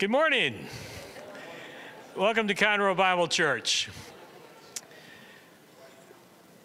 [0.00, 0.54] Good morning.
[2.16, 3.90] Welcome to Conroe Bible Church.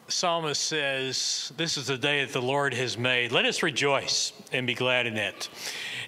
[0.07, 3.33] Psalmist says, This is the day that the Lord has made.
[3.33, 5.49] Let us rejoice and be glad in it.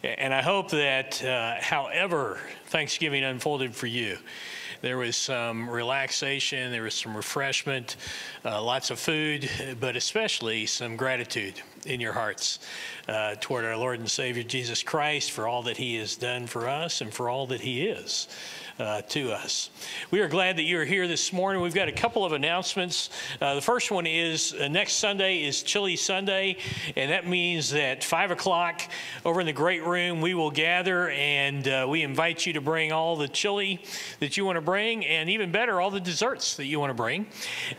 [0.05, 4.17] And I hope that, uh, however Thanksgiving unfolded for you,
[4.81, 7.95] there was some relaxation, there was some refreshment,
[8.45, 9.49] uh, lots of food,
[9.79, 12.59] but especially some gratitude in your hearts
[13.07, 16.67] uh, toward our Lord and Savior Jesus Christ for all that He has done for
[16.67, 18.27] us and for all that He is
[18.79, 19.69] uh, to us.
[20.11, 21.61] We are glad that you are here this morning.
[21.61, 23.09] We've got a couple of announcements.
[23.41, 26.57] Uh, the first one is uh, next Sunday is Chili Sunday,
[26.95, 28.81] and that means that 5 o'clock
[29.25, 32.91] over in the great room, we will gather and uh, we invite you to bring
[32.91, 33.81] all the chili
[34.19, 36.95] that you want to bring, and even better, all the desserts that you want to
[36.95, 37.25] bring.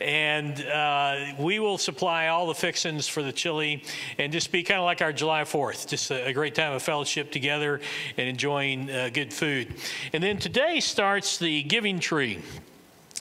[0.00, 3.84] And uh, we will supply all the fixings for the chili
[4.18, 6.82] and just be kind of like our July 4th, just a, a great time of
[6.82, 7.80] fellowship together
[8.16, 9.74] and enjoying uh, good food.
[10.12, 12.40] And then today, starts the giving tree.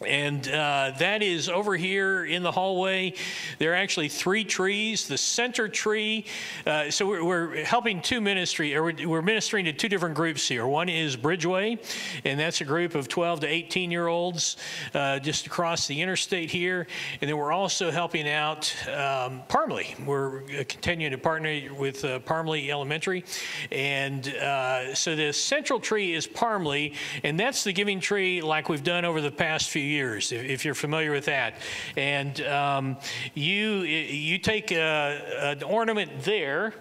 [0.06, 3.16] And uh, that is over here in the hallway.
[3.58, 5.08] There are actually three trees.
[5.08, 6.26] The center tree,
[6.68, 10.68] uh, so we're, we're, helping two ministry, or we're, ministering to two different groups here.
[10.68, 11.80] One is Bridgeway,
[12.26, 14.58] and that's a group of 12 to 18 year olds
[14.94, 16.86] uh, just across the interstate here.
[17.20, 19.96] And then we're also helping out um, Parmley.
[20.06, 23.26] We're uh, continuing to partner with uh, Parmley Elementary.
[23.72, 28.84] And uh, so the central tree is Parmley, and that's the giving tree like we've
[28.84, 31.56] done over the past few years, if, you're familiar with that.
[31.96, 32.98] And um,
[33.34, 36.74] you, you take a, an ornament there,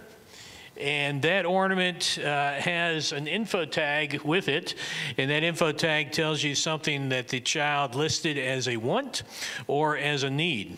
[0.79, 4.75] and that ornament uh, has an info tag with it,
[5.17, 9.23] and that info tag tells you something that the child listed as a want
[9.67, 10.77] or as a need.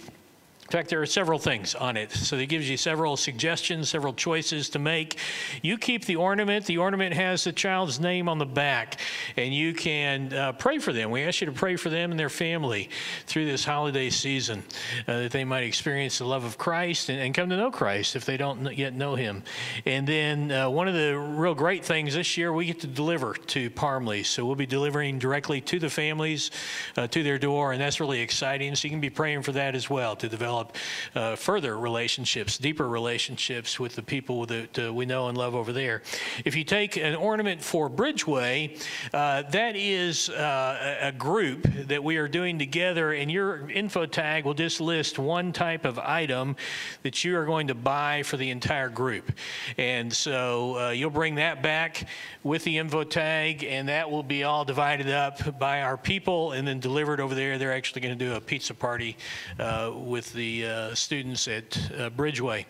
[0.68, 2.12] In fact, there are several things on it.
[2.12, 5.16] So it gives you several suggestions, several choices to make.
[5.62, 6.66] You keep the ornament.
[6.66, 9.00] The ornament has the child's name on the back,
[9.38, 11.10] and you can uh, pray for them.
[11.10, 12.90] We ask you to pray for them and their family
[13.24, 14.62] through this holiday season,
[15.06, 18.14] uh, that they might experience the love of Christ and, and, come to know Christ
[18.14, 19.44] if they don't yet know Him.
[19.86, 23.32] And then uh, one of the real great things this year, we get to deliver
[23.32, 24.22] to Parmley.
[24.22, 26.50] So we'll be delivering directly to the families,
[26.98, 28.74] uh, to their door, and that's really exciting.
[28.74, 30.76] So you can be praying for that as well to develop develop
[31.14, 35.72] uh, further relationships, deeper relationships with the people that uh, we know and love over
[35.72, 36.02] there.
[36.44, 38.80] If you take an ornament for Bridgeway,
[39.12, 44.44] uh, that is uh, a group that we are doing together, and your info tag
[44.44, 46.56] will just list one type of item
[47.02, 49.32] that you are going to buy for the entire group.
[49.76, 52.06] And so uh, you'll bring that back
[52.42, 56.66] with the info tag, and that will be all divided up by our people and
[56.66, 57.58] then delivered over there.
[57.58, 59.16] They're actually going to do a pizza party
[59.58, 62.64] uh, with the uh, students at uh, Bridgeway.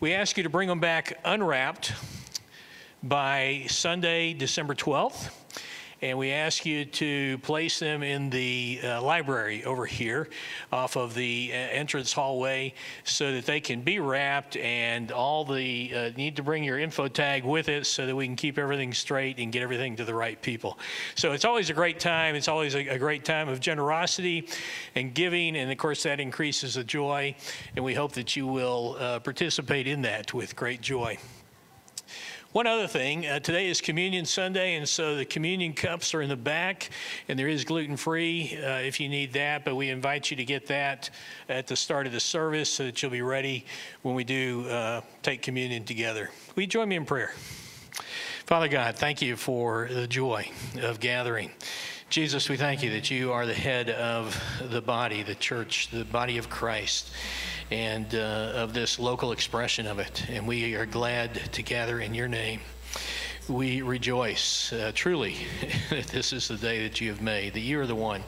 [0.00, 1.92] We ask you to bring them back unwrapped
[3.02, 5.30] by Sunday, December 12th
[6.02, 10.28] and we ask you to place them in the uh, library over here
[10.72, 12.72] off of the uh, entrance hallway
[13.04, 17.08] so that they can be wrapped and all the uh, need to bring your info
[17.08, 20.14] tag with it so that we can keep everything straight and get everything to the
[20.14, 20.78] right people.
[21.14, 22.34] So it's always a great time.
[22.34, 24.48] It's always a, a great time of generosity
[24.94, 27.34] and giving, and of course that increases the joy,
[27.76, 31.18] and we hope that you will uh, participate in that with great joy.
[32.52, 36.28] One other thing, uh, today is Communion Sunday, and so the communion cups are in
[36.28, 36.90] the back,
[37.28, 40.44] and there is gluten free uh, if you need that, but we invite you to
[40.44, 41.10] get that
[41.48, 43.64] at the start of the service so that you'll be ready
[44.02, 46.28] when we do uh, take communion together.
[46.56, 47.34] Will you join me in prayer?
[48.46, 50.50] Father God, thank you for the joy
[50.82, 51.52] of gathering.
[52.10, 54.36] Jesus, we thank you that you are the head of
[54.68, 57.12] the body, the church, the body of Christ
[57.70, 60.28] and uh, of this local expression of it.
[60.28, 62.62] And we are glad to gather in your name.
[63.50, 65.38] We rejoice uh, truly
[65.90, 68.22] that this is the day that you have made, that you are the one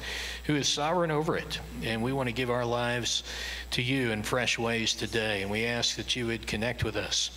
[0.46, 1.60] who is sovereign over it.
[1.84, 3.22] And we want to give our lives
[3.70, 5.42] to you in fresh ways today.
[5.42, 7.30] And we ask that you would connect with us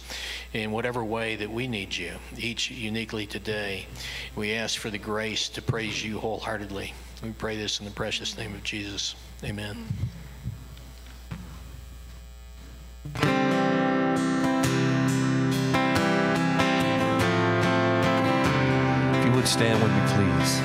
[0.53, 3.85] in whatever way that we need you, each uniquely today.
[4.35, 6.91] We ask for the grace to praise you wholeheartedly.
[7.21, 9.13] We pray this in the precious name of Jesus.
[9.43, 9.85] Amen.
[19.35, 20.61] Would stand with me, please.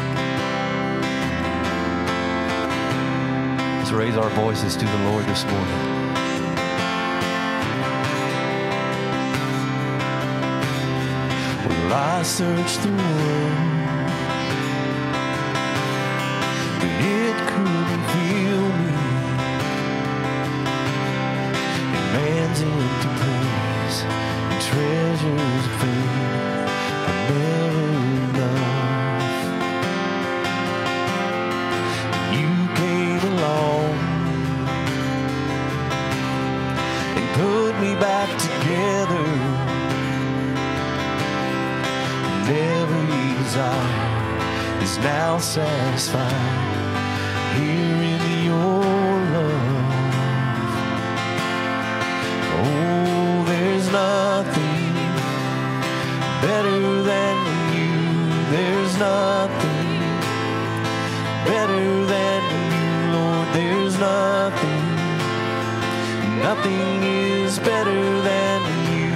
[3.78, 5.80] Let's raise our voices to the Lord this morning.
[11.66, 13.70] Well, I searched the world,
[16.78, 17.00] but
[45.50, 46.30] satisfied
[47.58, 48.84] here in your
[49.34, 49.94] love.
[52.54, 54.94] Oh, there's nothing
[56.46, 57.36] better than
[57.74, 57.98] you.
[58.54, 59.90] There's nothing
[61.50, 63.48] better than you, Lord.
[63.52, 64.84] There's nothing,
[66.46, 68.60] nothing is better than
[68.94, 69.14] you.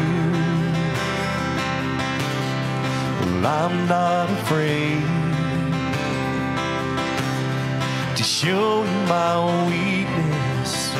[3.21, 5.04] Well, I'm not afraid
[8.45, 10.95] to show you my weakness,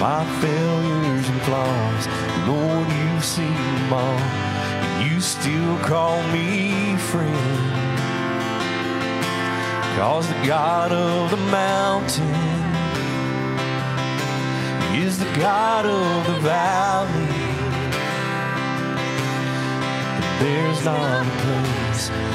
[0.00, 2.06] my failures and flaws.
[2.46, 7.56] Lord, you see them all, and you still call me friend.
[9.96, 12.34] Cause the God of the mountain
[14.94, 17.26] is the God of the valley.
[20.40, 21.79] There's not a place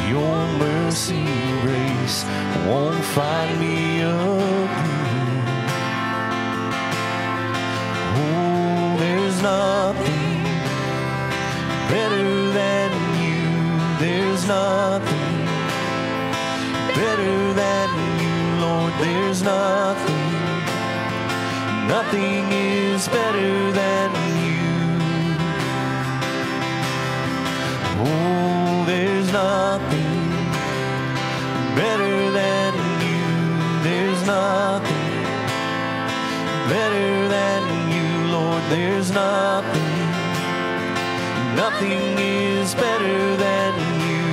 [0.07, 1.25] your mercy
[1.61, 2.23] grace
[2.67, 5.43] won't find me again.
[8.17, 10.43] Oh, there's nothing
[11.89, 12.27] better
[12.59, 12.91] than
[13.23, 13.45] you.
[14.03, 15.45] There's nothing
[16.99, 17.89] better than
[18.21, 18.93] you, Lord.
[18.99, 20.31] There's nothing,
[21.87, 24.09] nothing is better than
[24.45, 24.65] you.
[28.07, 28.54] Oh,
[29.35, 30.31] nothing
[31.75, 32.73] better than
[33.05, 33.27] you.
[33.83, 35.11] There's nothing
[36.69, 37.61] better than
[37.95, 38.63] you, Lord.
[38.69, 39.97] There's nothing,
[41.63, 43.73] nothing is better than
[44.07, 44.23] you.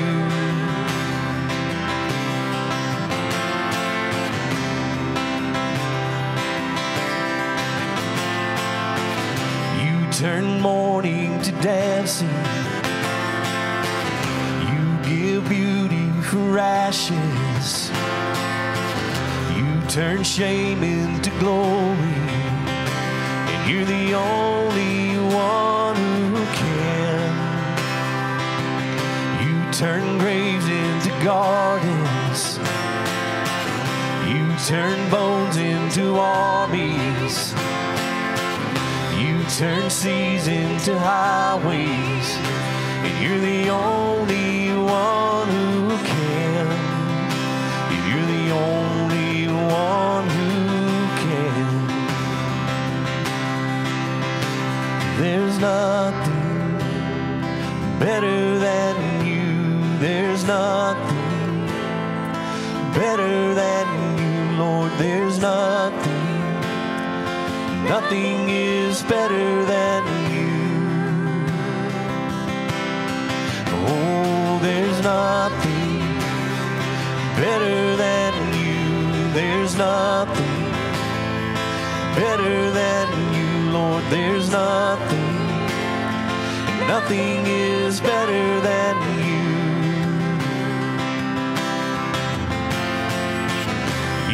[9.83, 12.62] You turn mourning to dancing.
[15.49, 17.91] Beauty for ashes.
[19.57, 22.17] You turn shame into glory.
[23.53, 25.97] And you're the only one
[26.33, 27.33] who can.
[29.45, 32.59] You turn graves into gardens.
[34.29, 37.55] You turn bones into armies.
[39.23, 42.22] You turn seas into highways,
[43.23, 46.67] you're the only one who can.
[48.09, 50.51] You're the only one who
[51.23, 51.87] can.
[55.21, 56.79] There's nothing
[58.01, 59.99] better than you.
[60.01, 61.67] There's nothing
[62.93, 63.87] better than
[64.19, 64.91] you, Lord.
[64.99, 66.23] There's nothing.
[67.85, 70.12] Nothing is better than
[73.89, 75.99] Oh, there's nothing
[77.37, 79.33] better than you.
[79.33, 80.63] There's nothing
[82.15, 84.05] better than you, Lord.
[84.11, 85.33] There's nothing.
[86.87, 89.43] Nothing is better than you.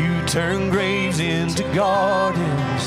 [0.03, 2.85] You turn graves into gardens.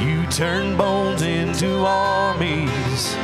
[0.00, 3.14] You turn bones into armies.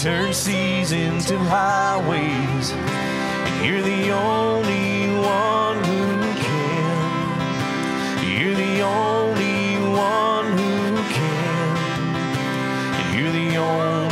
[0.00, 2.72] Turn seas into highways.
[2.72, 7.36] And you're the only one who can.
[8.40, 11.76] You're the only one who can.
[13.14, 14.09] You're the only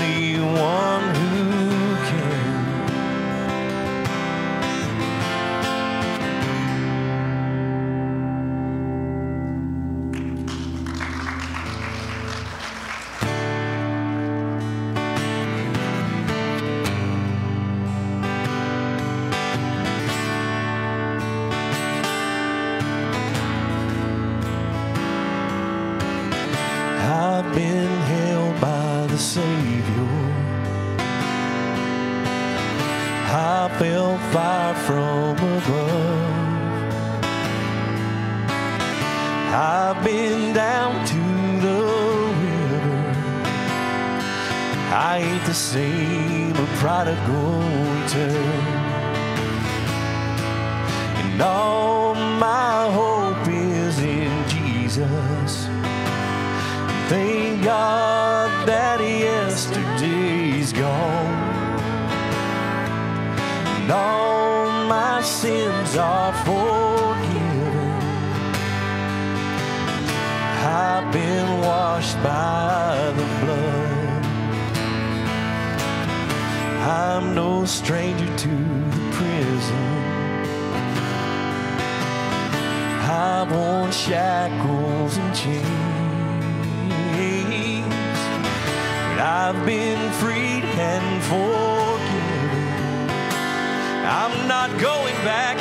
[94.29, 95.57] I'm not going back,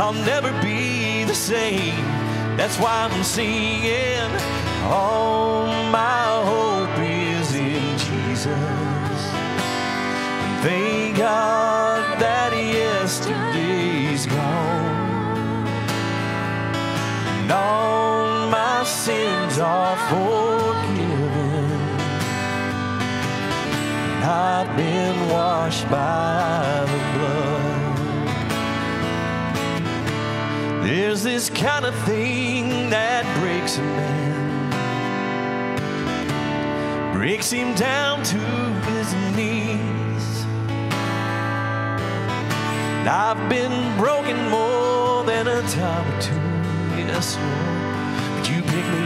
[0.00, 1.94] I'll never be the same.
[2.56, 4.30] That's why I'm singing.
[4.86, 9.20] All my hope is in Jesus.
[10.64, 15.66] Thank God that yesterday's gone.
[17.42, 21.70] And all my sins are forgiven.
[24.10, 27.07] And I've been washed by the
[31.20, 34.70] There's this kind of thing that breaks a man,
[37.12, 40.44] breaks him down to his knees.
[43.00, 46.36] And I've been broken more than a time or two,
[46.96, 48.38] yes, Lord.
[48.38, 49.04] But you pick me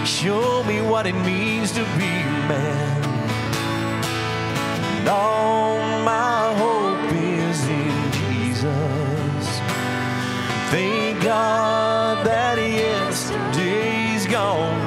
[0.00, 3.04] up, show me what it means to be a man.
[4.98, 6.29] And all my
[11.30, 14.80] God that yesterday's gone.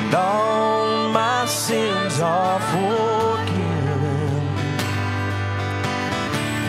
[0.00, 4.42] And all my sins are forgiven.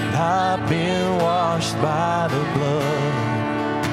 [0.03, 3.85] And I've been washed by the blood.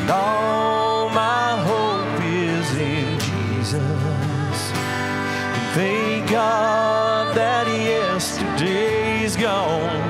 [0.00, 4.60] And all my hope is in Jesus.
[5.54, 10.07] And thank God that yesterday's gone.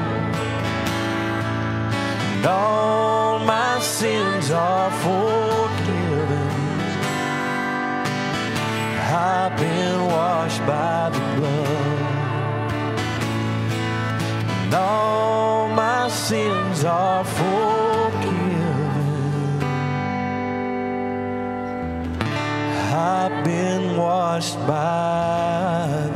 [2.49, 6.49] All my sins are forgiven.
[9.11, 11.99] I've been washed by the blood.
[14.64, 18.49] And all my sins are forgiven.
[22.90, 26.08] I've been washed by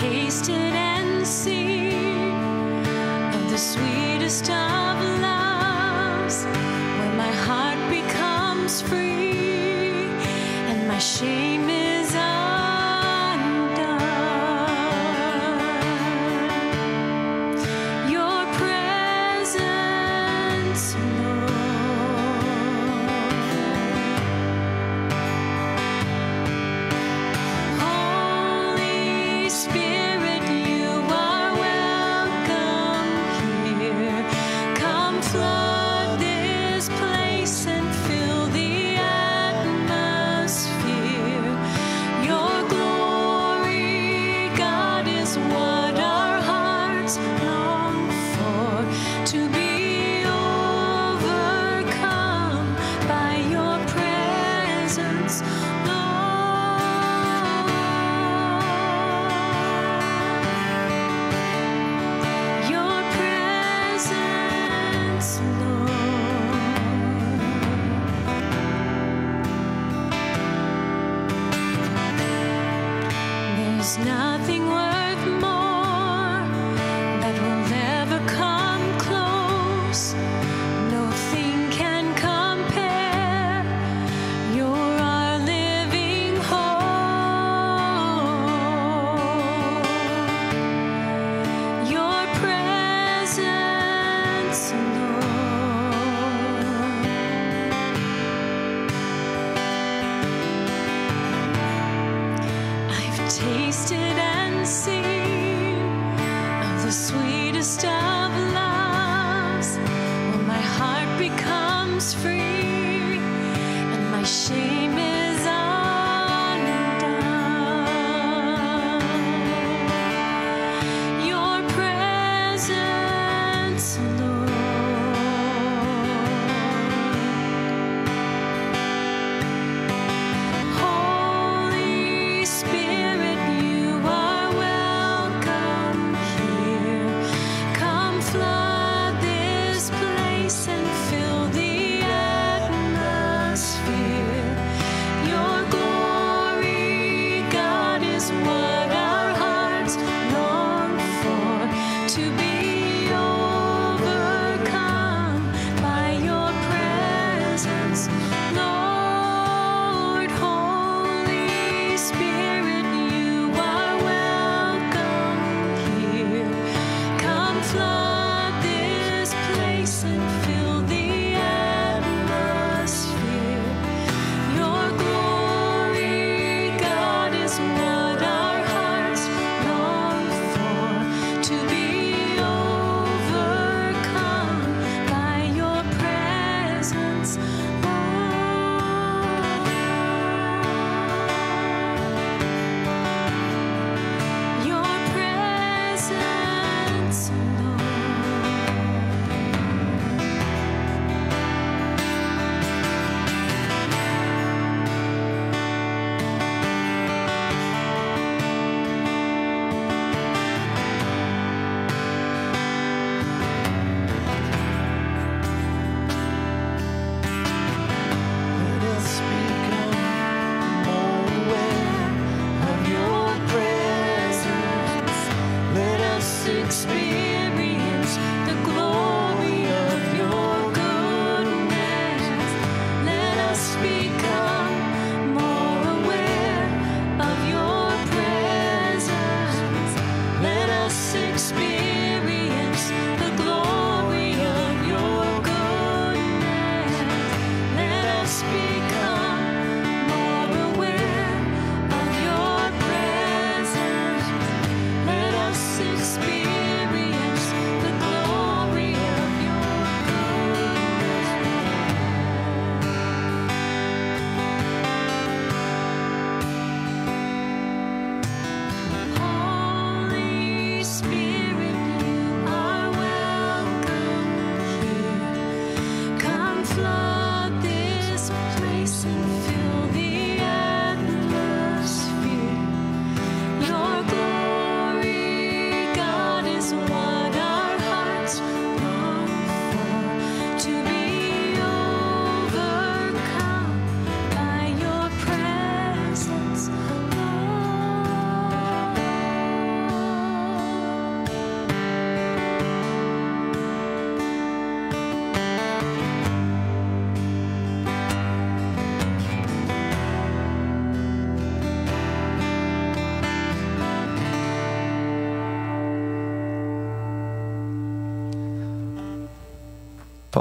[0.00, 2.84] tasted and seen
[3.34, 4.75] of the sweetest of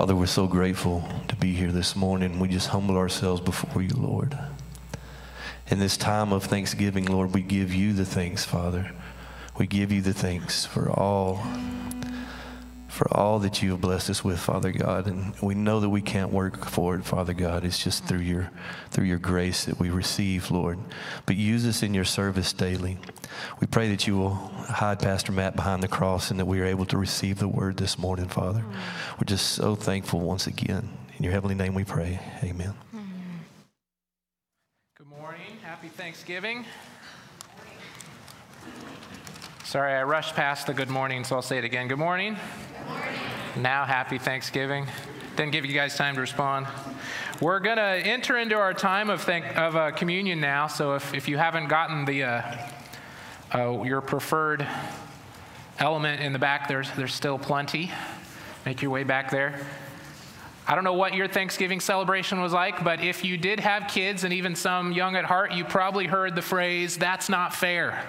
[0.06, 2.39] Father, we're so grateful to be here this morning.
[2.39, 4.38] We just humble ourselves before you, Lord.
[5.72, 8.91] In this time of thanksgiving, Lord, we give you the thanks, Father.
[9.58, 11.44] We give you the thanks for all
[12.96, 15.08] for all that you have blessed us with, Father God.
[15.08, 17.66] And we know that we can't work for it, Father God.
[17.66, 18.50] It's just through your
[18.90, 20.80] through your grace that we receive, Lord.
[21.26, 22.98] But use us in your service daily.
[23.60, 26.66] We pray that you will hide Pastor Matt behind the cross and that we are
[26.66, 28.62] able to receive the word this morning, Father.
[28.62, 29.20] Mm-hmm.
[29.20, 30.88] We're just so thankful once again.
[31.18, 32.22] In your heavenly name we pray.
[32.44, 32.74] Amen.
[32.96, 33.02] Mm-hmm.
[34.98, 35.58] Good morning.
[35.64, 36.64] Happy Thanksgiving.
[39.66, 41.90] Sorry, I rushed past the good morning, so I'll say it again.
[41.90, 42.38] Good morning.
[43.56, 44.86] Now, happy Thanksgiving.
[45.38, 46.67] Didn't give you guys time to respond.
[47.41, 50.67] We're going to enter into our time of, thank, of uh, communion now.
[50.67, 52.41] So if, if you haven't gotten the, uh,
[53.54, 54.67] uh, your preferred
[55.80, 57.91] element in the back, there's, there's still plenty.
[58.65, 59.60] Make your way back there.
[60.67, 64.24] I don't know what your Thanksgiving celebration was like, but if you did have kids
[64.24, 68.04] and even some young at heart, you probably heard the phrase, that's not fair,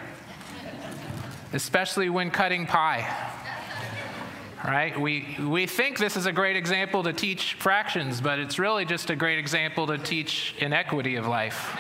[1.53, 3.07] especially when cutting pie
[4.67, 4.99] right?
[4.99, 9.11] We, we think this is a great example to teach fractions, but it's really just
[9.11, 11.79] a great example to teach inequity of life.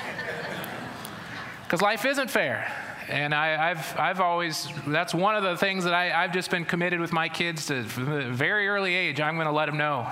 [1.64, 2.72] Because life isn't fair.
[3.09, 6.64] And I, have I've always, that's one of the things that I, I've just been
[6.64, 9.20] committed with my kids to very early age.
[9.20, 10.09] I'm going to let them know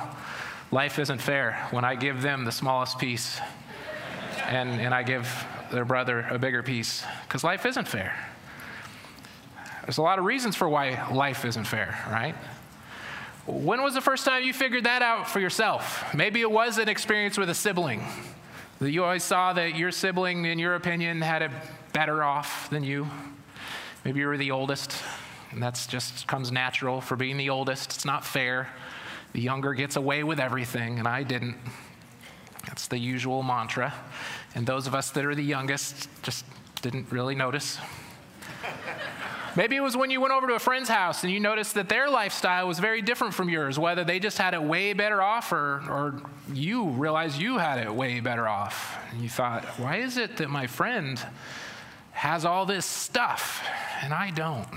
[0.73, 3.41] life isn't fair when I give them the smallest piece
[4.47, 7.05] and, and I give their brother a bigger piece.
[7.23, 8.17] Because life isn't fair.
[9.83, 12.35] There's a lot of reasons for why life isn't fair, right?
[13.47, 16.15] When was the first time you figured that out for yourself?
[16.15, 18.03] Maybe it was an experience with a sibling.
[18.81, 21.51] That you always saw that your sibling, in your opinion, had it
[21.93, 23.07] better off than you.
[24.03, 24.95] Maybe you were the oldest,
[25.51, 27.93] and that's just comes natural for being the oldest.
[27.95, 28.69] It's not fair.
[29.35, 31.59] The younger gets away with everything, and I didn't.
[32.67, 33.93] That's the usual mantra.
[34.55, 36.47] And those of us that are the youngest just
[36.81, 37.79] didn't really notice.
[39.57, 41.88] Maybe it was when you went over to a friend's house and you noticed that
[41.88, 45.53] their lifestyle was very different from yours, whether they just had it way better off
[45.53, 48.99] or, or you realized you had it way better off.
[49.12, 51.25] And you thought, why is it that my friend
[52.12, 53.64] has all this stuff
[54.03, 54.69] and I don't?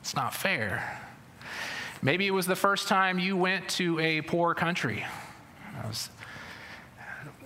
[0.00, 1.00] It's not fair.
[2.00, 5.04] Maybe it was the first time you went to a poor country.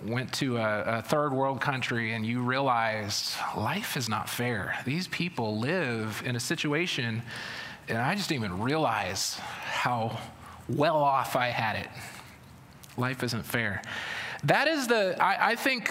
[0.05, 4.77] Went to a, a, third world country and you realized life is not fair.
[4.85, 7.23] These people live in a situation,
[7.87, 10.19] and I just didn't even realize how
[10.69, 11.87] well off I had it.
[12.95, 13.81] Life isn't fair.
[14.43, 15.89] That is the, I, I think,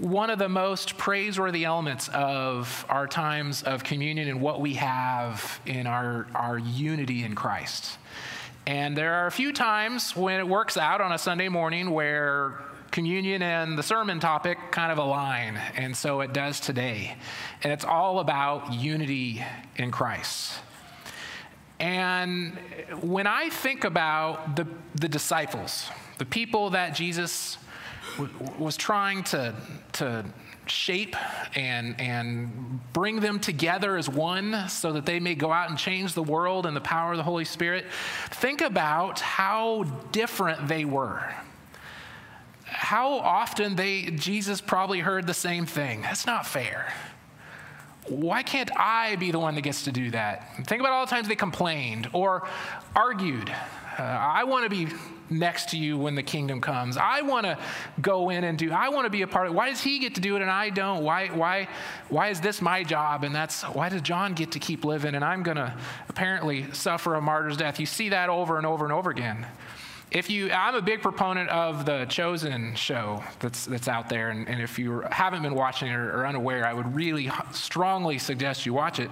[0.00, 5.60] one of the most praiseworthy elements of our times of communion and what we have
[5.66, 7.98] in our, our unity in Christ.
[8.66, 12.60] And there are a few times when it works out on a Sunday morning where
[12.92, 17.16] communion and the sermon topic kind of align, and so it does today.
[17.62, 19.44] And it's all about unity
[19.76, 20.60] in Christ.
[21.80, 22.56] And
[23.00, 27.58] when I think about the, the disciples, the people that Jesus
[28.18, 29.54] w- was trying to,
[29.94, 30.24] to
[30.66, 31.16] shape
[31.56, 36.14] and, and bring them together as one so that they may go out and change
[36.14, 37.86] the world in the power of the Holy Spirit,
[38.30, 41.34] think about how different they were
[42.72, 46.02] how often they Jesus probably heard the same thing.
[46.02, 46.92] That's not fair.
[48.08, 50.66] Why can't I be the one that gets to do that?
[50.66, 52.48] Think about all the times they complained or
[52.96, 53.48] argued.
[53.98, 54.88] Uh, I want to be
[55.30, 56.96] next to you when the kingdom comes.
[56.96, 57.58] I want to
[58.00, 58.72] go in and do.
[58.72, 59.54] I want to be a part of.
[59.54, 61.04] Why does he get to do it and I don't?
[61.04, 61.68] Why why
[62.08, 65.24] why is this my job and that's why does John get to keep living and
[65.24, 65.74] I'm going to
[66.08, 67.78] apparently suffer a martyr's death?
[67.78, 69.46] You see that over and over and over again
[70.12, 74.28] if you, I'm a big proponent of the Chosen show that's, that's out there.
[74.30, 78.18] And, and if you haven't been watching it or, or, unaware, I would really strongly
[78.18, 79.10] suggest you watch it.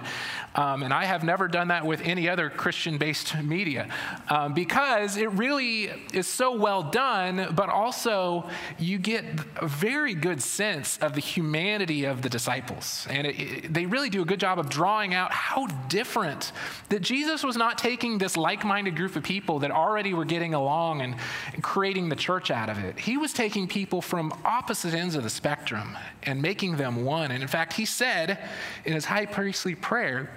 [0.53, 3.89] Um, and I have never done that with any other Christian based media
[4.29, 9.25] um, because it really is so well done, but also you get
[9.57, 13.07] a very good sense of the humanity of the disciples.
[13.09, 16.51] And it, it, they really do a good job of drawing out how different
[16.89, 20.53] that Jesus was not taking this like minded group of people that already were getting
[20.53, 21.15] along along and,
[21.53, 22.99] and creating the church out of it.
[22.99, 27.31] He was taking people from opposite ends of the spectrum and making them one.
[27.31, 28.37] And in fact, he said
[28.85, 30.29] in his high priestly prayer,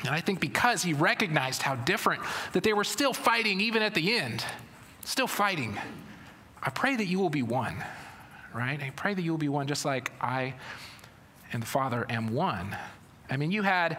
[0.00, 3.94] and I think because he recognized how different, that they were still fighting even at
[3.94, 4.44] the end,
[5.04, 5.78] still fighting.
[6.62, 7.82] I pray that you will be one,
[8.54, 8.80] right?
[8.82, 10.54] I pray that you will be one just like I
[11.52, 12.76] and the Father am one.
[13.30, 13.98] I mean, you had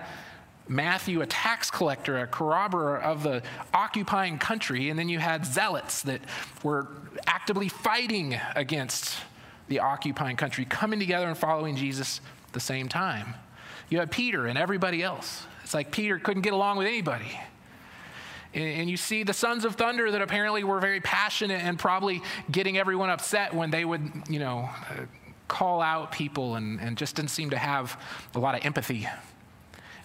[0.68, 6.02] Matthew, a tax collector, a corroborer of the occupying country, and then you had zealots
[6.04, 6.22] that
[6.64, 6.88] were
[7.28, 9.16] actively fighting against
[9.68, 13.36] the occupying country, coming together and following Jesus at the same time.
[13.90, 15.46] You had Peter and everybody else.
[15.64, 17.40] It's like Peter couldn't get along with anybody.
[18.54, 22.78] And you see the sons of thunder that apparently were very passionate and probably getting
[22.78, 24.70] everyone upset when they would, you know,
[25.48, 28.00] call out people and, and just didn't seem to have
[28.34, 29.08] a lot of empathy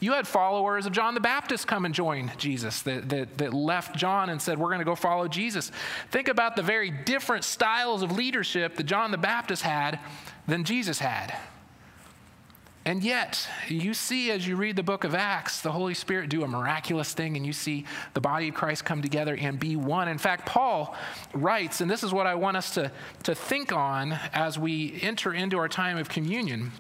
[0.00, 3.94] you had followers of John the Baptist come and join Jesus that, that, that left
[3.94, 5.70] John and said, We're going to go follow Jesus.
[6.10, 10.00] Think about the very different styles of leadership that John the Baptist had
[10.46, 11.36] than Jesus had.
[12.86, 16.44] And yet, you see as you read the book of Acts, the Holy Spirit do
[16.44, 17.84] a miraculous thing, and you see
[18.14, 20.08] the body of Christ come together and be one.
[20.08, 20.96] In fact, Paul
[21.34, 22.90] writes, and this is what I want us to,
[23.24, 26.72] to think on as we enter into our time of communion.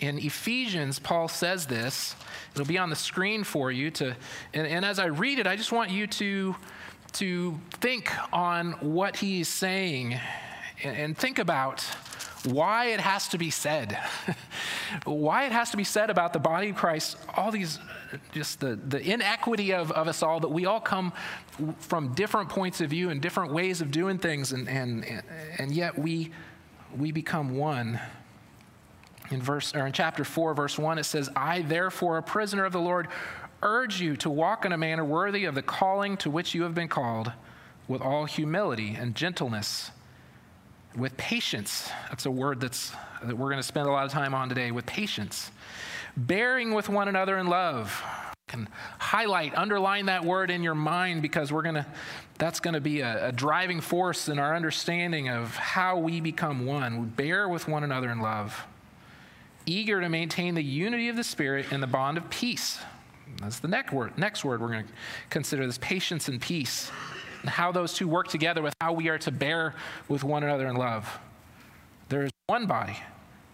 [0.00, 2.16] In Ephesians, Paul says this.
[2.54, 4.14] It'll be on the screen for you to,
[4.52, 6.54] and, and as I read it, I just want you to,
[7.12, 10.18] to think on what he's saying
[10.82, 11.82] and, and think about
[12.44, 13.98] why it has to be said.
[15.04, 17.78] why it has to be said about the body of Christ, all these,
[18.32, 21.12] just the, the inequity of, of us all, that we all come
[21.78, 25.22] from different points of view and different ways of doing things, and, and,
[25.58, 26.32] and yet we,
[26.96, 28.00] we become one
[29.32, 32.72] in verse or in chapter 4 verse 1 it says i therefore a prisoner of
[32.72, 33.08] the lord
[33.62, 36.74] urge you to walk in a manner worthy of the calling to which you have
[36.74, 37.32] been called
[37.88, 39.90] with all humility and gentleness
[40.96, 41.90] with patience.
[42.10, 42.92] That's a word that's
[43.22, 45.50] that we're going to spend a lot of time on today with patience.
[46.16, 48.02] Bearing with one another in love.
[48.48, 48.68] Can
[48.98, 51.86] highlight underline that word in your mind because we're going to
[52.38, 56.66] that's going to be a, a driving force in our understanding of how we become
[56.66, 57.00] one.
[57.00, 58.66] We bear with one another in love
[59.66, 62.78] eager to maintain the unity of the Spirit in the bond of peace.
[63.40, 64.92] That's the next word, next word we're going to
[65.30, 66.90] consider this patience and peace,
[67.40, 69.74] and how those two work together with how we are to bear
[70.08, 71.18] with one another in love.
[72.08, 72.96] There is one body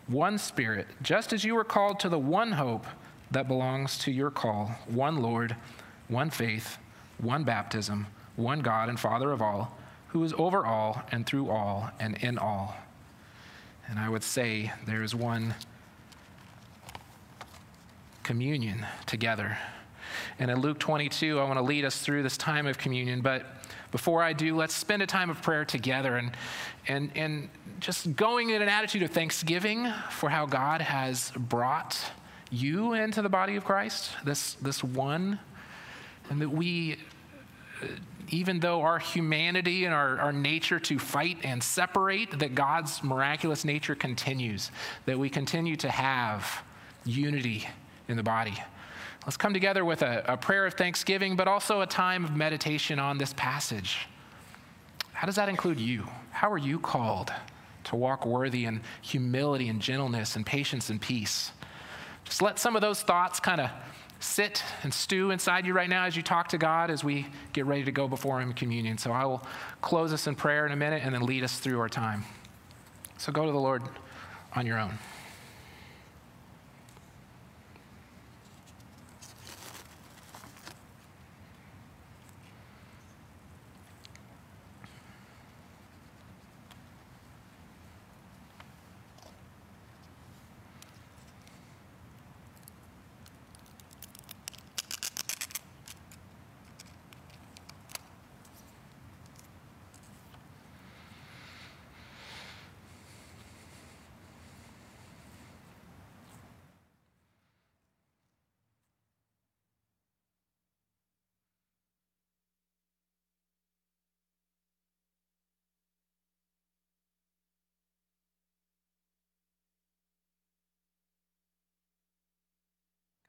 [0.09, 2.87] one Spirit, just as you were called to the one hope
[3.31, 5.55] that belongs to your call one Lord,
[6.09, 6.79] one faith,
[7.18, 9.77] one baptism, one God and Father of all,
[10.09, 12.75] who is over all and through all and in all.
[13.87, 15.55] And I would say there is one
[18.29, 19.57] communion together.
[20.38, 23.47] And in Luke 22, I want to lead us through this time of communion, but
[23.91, 26.33] before I do, let's spend a time of prayer together and,
[26.88, 27.49] and, and
[27.81, 31.99] just going in an attitude of thanksgiving for how God has brought
[32.51, 35.41] you into the body of Christ, this, this one,
[36.29, 36.99] and that we,
[37.83, 37.87] uh,
[38.29, 43.64] even though our humanity and our, our nature to fight and separate, that God's miraculous
[43.64, 44.71] nature continues,
[45.07, 46.62] that we continue to have
[47.07, 47.67] unity
[48.09, 48.55] in the body.
[49.25, 52.99] Let's come together with a, a prayer of thanksgiving, but also a time of meditation
[52.99, 54.09] on this passage.
[55.12, 56.05] How does that include you?
[56.31, 57.33] How are you called
[57.85, 61.53] to walk worthy in humility and gentleness and patience and peace?
[62.25, 63.71] Just let some of those thoughts kind of
[64.21, 67.66] sit and stew inside you right now as you talk to God as we get
[67.66, 68.99] ready to go before Him in communion.
[68.99, 69.42] So I will
[69.81, 72.25] close us in prayer in a minute and then lead us through our time.
[73.16, 73.83] So go to the Lord
[74.55, 74.99] on your own.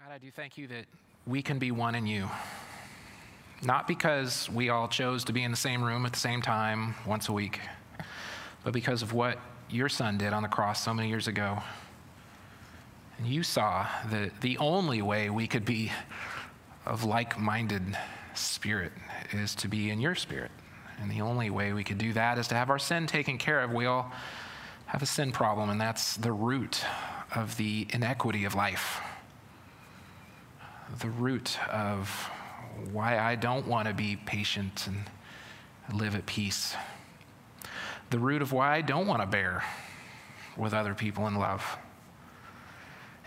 [0.05, 0.85] God, I do thank you that
[1.27, 2.29] we can be one in you.
[3.61, 6.95] Not because we all chose to be in the same room at the same time
[7.05, 7.59] once a week,
[8.63, 9.37] but because of what
[9.69, 11.59] your son did on the cross so many years ago.
[13.17, 15.91] And you saw that the only way we could be
[16.85, 17.97] of like minded
[18.35, 18.93] spirit
[19.33, 20.51] is to be in your spirit.
[21.01, 23.59] And the only way we could do that is to have our sin taken care
[23.59, 23.73] of.
[23.73, 24.13] We all
[24.85, 26.85] have a sin problem, and that's the root
[27.35, 29.01] of the inequity of life
[30.97, 32.29] the root of
[32.91, 36.75] why I don't want to be patient and live at peace.
[38.09, 39.63] The root of why I don't want to bear
[40.57, 41.77] with other people in love.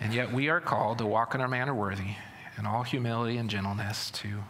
[0.01, 2.16] And yet we are called to walk in our manner worthy
[2.59, 4.42] in all humility and gentleness to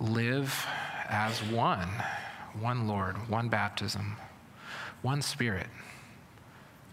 [0.00, 0.66] live
[1.08, 1.88] as one,
[2.58, 4.16] one Lord, one baptism,
[5.02, 5.66] one Spirit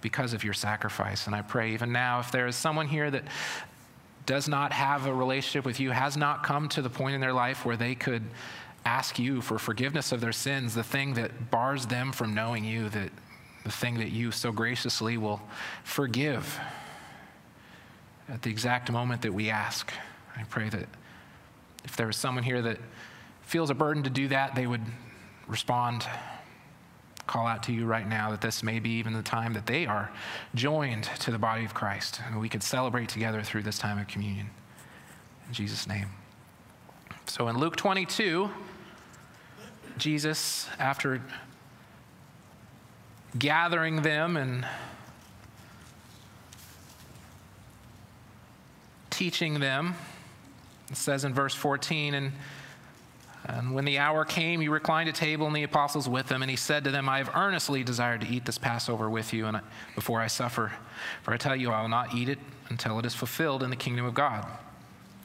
[0.01, 1.25] because of your sacrifice.
[1.25, 3.23] And I pray even now, if there is someone here that
[4.27, 7.33] does not have a relationship with you, has not come to the point in their
[7.33, 8.21] life where they could
[8.85, 12.89] ask you for forgiveness of their sins, the thing that bars them from knowing you,
[12.89, 13.09] that
[13.63, 15.41] the thing that you so graciously will
[15.83, 16.59] forgive
[18.29, 19.91] at the exact moment that we ask.
[20.35, 20.87] I pray that
[21.83, 22.77] if there is someone here that
[23.41, 24.83] feels a burden to do that, they would
[25.47, 26.05] respond
[27.27, 29.85] call out to you right now that this may be even the time that they
[29.85, 30.09] are
[30.55, 32.21] joined to the body of Christ.
[32.25, 34.49] And we could celebrate together through this time of communion.
[35.47, 36.07] In Jesus' name.
[37.25, 38.49] So in Luke 22,
[39.97, 41.21] Jesus, after
[43.37, 44.65] gathering them and
[49.09, 49.95] teaching them,
[50.89, 52.31] it says in verse 14, and
[53.47, 56.51] and when the hour came, he reclined at table and the apostles with him, and
[56.51, 59.57] he said to them, I have earnestly desired to eat this Passover with you and
[59.57, 59.61] uh,
[59.95, 60.73] before I suffer.
[61.23, 63.77] For I tell you, I will not eat it until it is fulfilled in the
[63.77, 64.45] kingdom of God.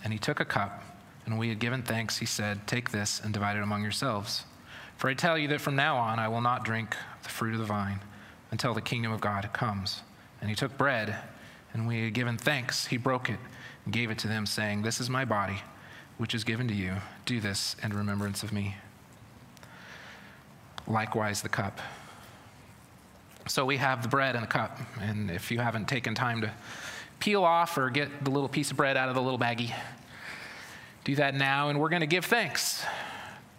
[0.05, 0.85] And he took a cup,
[1.25, 4.45] and when we had given thanks, he said, Take this and divide it among yourselves.
[4.97, 7.59] For I tell you that from now on I will not drink the fruit of
[7.59, 8.01] the vine
[8.53, 10.03] until the kingdom of God comes.
[10.41, 11.17] And he took bread,
[11.73, 13.39] and when he had given thanks, he broke it
[13.85, 15.61] and gave it to them, saying, This is my body
[16.19, 16.95] which is given to you.
[17.25, 18.77] Do this in remembrance of me.
[20.87, 21.81] Likewise, the cup.
[23.47, 24.79] So we have the bread and the cup.
[25.01, 26.51] And if you haven't taken time to
[27.19, 29.73] peel off or get the little piece of bread out of the little baggie,
[31.05, 31.69] do that now.
[31.69, 32.85] And we're going to give thanks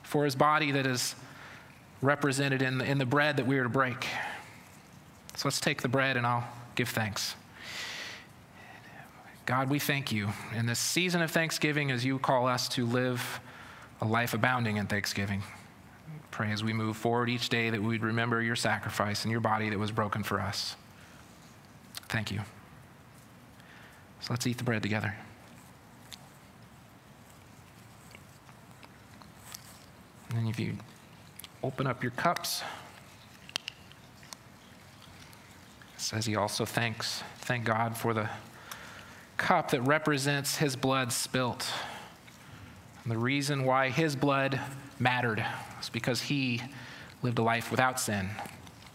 [0.04, 1.15] for his body that is
[2.02, 4.06] represented in the, in the bread that we are to break.
[5.36, 7.36] So let's take the bread and I'll give thanks.
[9.45, 13.41] God, we thank you in this season of Thanksgiving as you call us to live
[14.04, 15.42] a life abounding in Thanksgiving.
[16.30, 19.39] Pray as we move forward each day that we would remember your sacrifice and your
[19.39, 20.76] body that was broken for us.
[22.10, 22.42] Thank you.
[24.20, 25.16] So let's eat the bread together.
[30.36, 30.76] And if you
[31.63, 32.62] open up your cups,
[35.96, 38.30] it says he also thanks, thank God for the
[39.38, 41.72] cup that represents his blood spilt.
[43.04, 44.60] And the reason why his blood
[45.00, 45.46] mattered
[45.78, 46.62] was because he
[47.22, 48.30] lived a life without sin.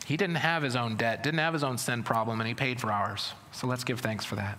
[0.06, 2.80] He didn't have his own debt, didn't have his own sin problem, and he paid
[2.80, 3.34] for ours.
[3.52, 4.58] So let's give thanks for that.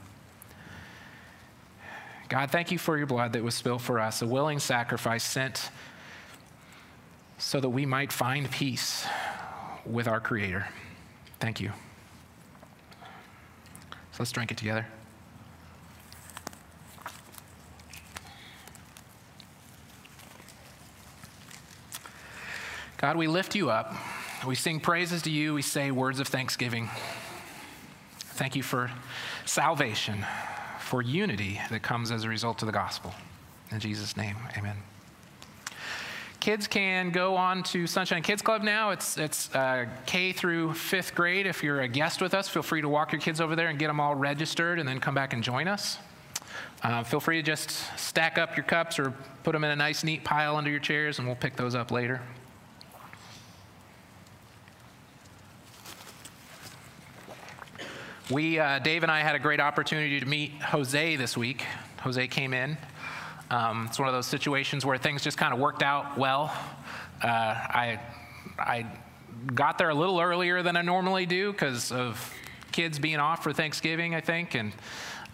[2.30, 5.72] God, thank you for your blood that was spilled for us, a willing sacrifice sent
[7.40, 9.08] so that we might find peace
[9.86, 10.68] with our Creator.
[11.40, 11.72] Thank you.
[14.12, 14.86] So let's drink it together.
[23.00, 23.96] God, we lift you up.
[24.46, 25.54] We sing praises to you.
[25.54, 26.90] We say words of thanksgiving.
[28.20, 28.92] Thank you for
[29.46, 30.26] salvation,
[30.80, 33.14] for unity that comes as a result of the gospel.
[33.72, 34.76] In Jesus' name, amen.
[36.42, 38.90] Kids can go on to Sunshine Kids Club now.
[38.90, 41.48] It's, it's uh, K through fifth grade.
[41.48, 43.80] If you're a guest with us, feel free to walk your kids over there and
[43.80, 46.00] get them all registered and then come back and join us.
[46.84, 49.14] Uh, feel free to just stack up your cups or
[49.46, 51.92] put them in a nice, neat pile under your chairs, and we'll pick those up
[51.92, 52.20] later.
[58.30, 61.66] We, uh, Dave and I had a great opportunity to meet Jose this week.
[62.02, 62.78] Jose came in.
[63.50, 66.56] Um, it's one of those situations where things just kind of worked out well.
[67.24, 68.00] Uh, I,
[68.60, 68.86] I
[69.56, 72.32] got there a little earlier than I normally do because of
[72.72, 74.74] kids being off for Thanksgiving, I think, and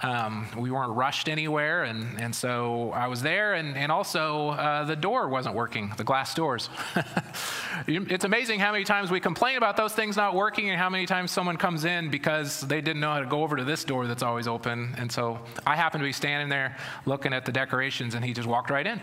[0.02, 4.84] um, we weren't rushed anywhere, and, and so I was there, and, and also uh,
[4.84, 6.70] the door wasn't working, the glass doors.
[7.88, 11.06] it's amazing how many times we complain about those things not working, and how many
[11.06, 14.06] times someone comes in because they didn't know how to go over to this door
[14.06, 14.94] that's always open.
[14.98, 18.48] And so I happened to be standing there looking at the decorations, and he just
[18.48, 19.00] walked right in.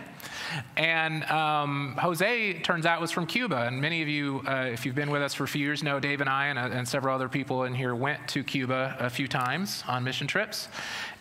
[0.77, 4.95] And um, Jose, turns out, was from Cuba, and many of you, uh, if you've
[4.95, 7.15] been with us for a few years, know Dave and I and, uh, and several
[7.15, 10.69] other people in here went to Cuba a few times on mission trips.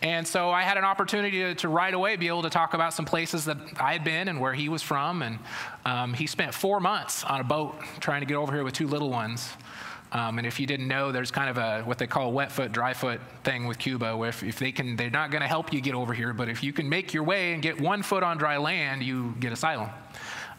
[0.01, 2.93] And so I had an opportunity to, to, right away be able to talk about
[2.93, 5.21] some places that I had been and where he was from.
[5.21, 5.39] And
[5.85, 8.87] um, he spent four months on a boat trying to get over here with two
[8.87, 9.49] little ones.
[10.11, 12.51] Um, and if you didn't know, there's kind of a what they call a wet
[12.51, 15.47] foot, dry foot thing with Cuba, where if, if they can, they're not going to
[15.47, 18.03] help you get over here, but if you can make your way and get one
[18.03, 19.89] foot on dry land, you get asylum.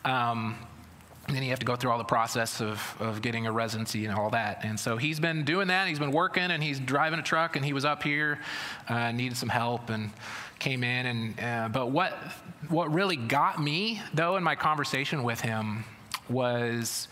[0.04, 0.56] Um,
[1.32, 4.04] and then you have to go through all the process of, of getting a residency
[4.04, 4.66] and all that.
[4.66, 5.88] And so he's been doing that.
[5.88, 8.38] He's been working and he's driving a truck and he was up here,
[8.86, 10.10] uh, needed some help and
[10.58, 11.06] came in.
[11.06, 12.12] And, uh, but what,
[12.68, 15.86] what really got me, though, in my conversation with him
[16.28, 17.08] was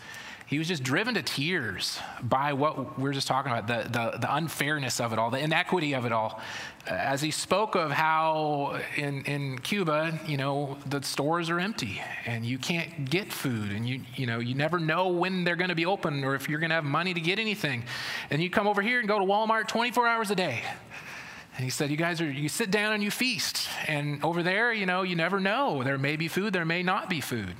[0.51, 4.17] he was just driven to tears by what we are just talking about the, the,
[4.17, 6.41] the, unfairness of it all, the inequity of it all.
[6.85, 12.45] As he spoke of how in, in Cuba, you know, the stores are empty and
[12.45, 15.75] you can't get food and you, you know, you never know when they're going to
[15.75, 17.85] be open or if you're going to have money to get anything.
[18.29, 20.63] And you come over here and go to Walmart 24 hours a day.
[21.55, 23.69] And he said, You guys are, you sit down and you feast.
[23.87, 25.81] And over there, you know, you never know.
[25.81, 27.55] There may be food, there may not be food.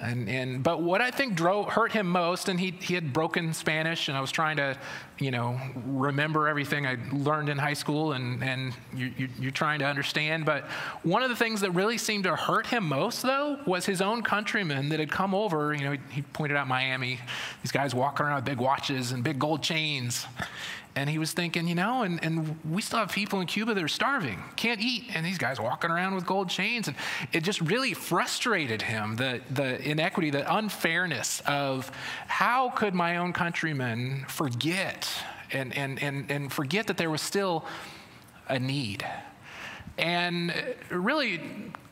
[0.00, 3.54] And, and, but what I think drove, hurt him most, and he, he had broken
[3.54, 4.76] Spanish, and I was trying to,
[5.20, 9.78] you know, remember everything I learned in high school, and, and you, you, you're trying
[9.78, 10.44] to understand.
[10.44, 10.64] But
[11.04, 14.22] one of the things that really seemed to hurt him most, though, was his own
[14.22, 15.72] countrymen that had come over.
[15.72, 17.20] You know, he, he pointed out Miami,
[17.62, 20.26] these guys walking around with big watches and big gold chains.
[20.96, 23.82] And he was thinking, you know, and, and we still have people in Cuba that
[23.82, 26.86] are starving, can't eat, and these guys walking around with gold chains.
[26.86, 26.96] And
[27.32, 31.90] it just really frustrated him the, the inequity, the unfairness of
[32.28, 35.08] how could my own countrymen forget
[35.50, 37.64] and, and, and, and forget that there was still
[38.48, 39.04] a need.
[39.98, 40.54] And
[40.90, 41.40] really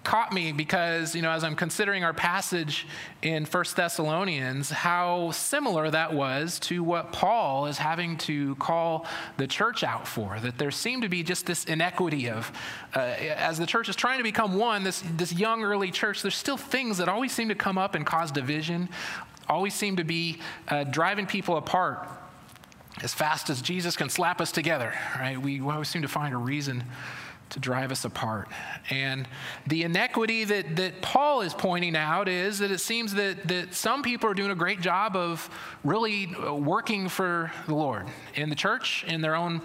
[0.05, 2.87] caught me because, you know, as I'm considering our passage
[3.23, 9.47] in First Thessalonians, how similar that was to what Paul is having to call the
[9.47, 10.39] church out for.
[10.41, 12.51] That there seemed to be just this inequity of,
[12.95, 16.37] uh, as the church is trying to become one, this, this young early church, there's
[16.37, 18.89] still things that always seem to come up and cause division,
[19.49, 20.39] always seem to be
[20.69, 22.09] uh, driving people apart
[23.03, 25.41] as fast as Jesus can slap us together, right?
[25.41, 26.85] We always seem to find a reason
[27.53, 28.49] to drive us apart.
[28.91, 29.29] And
[29.67, 34.03] the inequity that, that Paul is pointing out is that it seems that, that some
[34.03, 35.49] people are doing a great job of
[35.85, 39.61] really working for the Lord in the church, in their own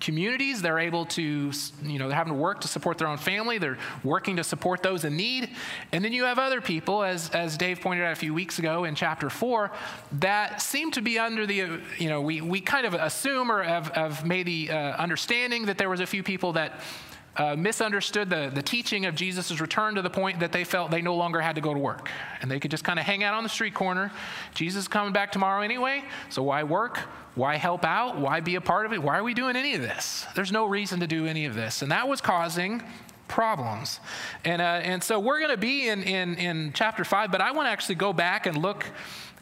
[0.00, 0.62] communities.
[0.62, 1.50] They're able to,
[1.82, 3.58] you know, they're having to work to support their own family.
[3.58, 5.50] They're working to support those in need.
[5.90, 8.84] And then you have other people, as, as Dave pointed out a few weeks ago
[8.84, 9.72] in chapter four,
[10.12, 13.88] that seem to be under the, you know, we, we kind of assume or have,
[13.88, 16.80] have made the uh, understanding that there was a few people that
[17.38, 21.00] uh, misunderstood the, the teaching of Jesus' return to the point that they felt they
[21.00, 22.10] no longer had to go to work.
[22.42, 24.10] And they could just kind of hang out on the street corner.
[24.54, 26.98] Jesus is coming back tomorrow anyway, so why work?
[27.36, 28.18] Why help out?
[28.18, 29.00] Why be a part of it?
[29.00, 30.26] Why are we doing any of this?
[30.34, 31.82] There's no reason to do any of this.
[31.82, 32.82] And that was causing
[33.28, 34.00] problems.
[34.44, 37.52] And, uh, and so we're going to be in, in, in chapter 5, but I
[37.52, 38.84] want to actually go back and look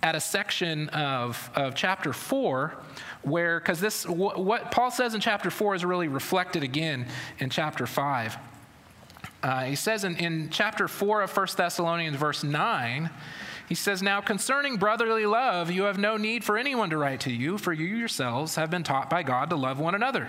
[0.03, 2.76] at a section of, of chapter 4
[3.22, 7.07] where, because this, wh- what Paul says in chapter 4 is really reflected again
[7.38, 8.36] in chapter 5.
[9.42, 13.11] Uh, he says in, in chapter 4 of 1 Thessalonians, verse 9,
[13.68, 17.32] he says, Now concerning brotherly love, you have no need for anyone to write to
[17.32, 20.28] you, for you yourselves have been taught by God to love one another.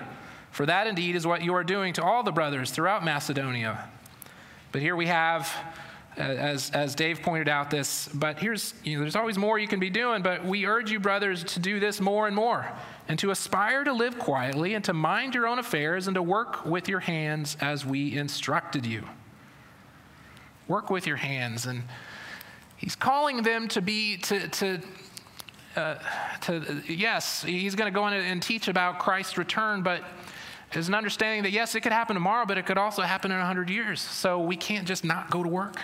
[0.51, 3.89] For that indeed is what you are doing to all the brothers throughout Macedonia.
[4.71, 5.51] But here we have
[6.17, 9.79] as, as Dave pointed out this, but here's, you know, there's always more you can
[9.79, 12.67] be doing, but we urge you, brothers, to do this more and more,
[13.07, 16.65] and to aspire to live quietly, and to mind your own affairs, and to work
[16.65, 19.03] with your hands as we instructed you.
[20.67, 21.65] Work with your hands.
[21.65, 21.83] And
[22.77, 24.81] he's calling them to be, to, to,
[25.75, 25.95] uh,
[26.41, 30.03] to yes, he's going to go in and teach about Christ's return, but
[30.73, 33.37] there's an understanding that yes, it could happen tomorrow, but it could also happen in
[33.37, 34.01] 100 years.
[34.01, 35.77] So we can't just not go to work.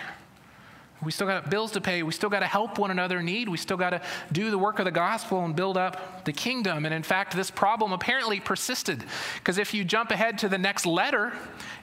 [1.04, 2.02] We still got bills to pay.
[2.02, 3.48] We still got to help one another in need.
[3.48, 4.02] We still got to
[4.32, 6.84] do the work of the gospel and build up the kingdom.
[6.84, 9.04] And in fact, this problem apparently persisted.
[9.36, 11.32] Because if you jump ahead to the next letter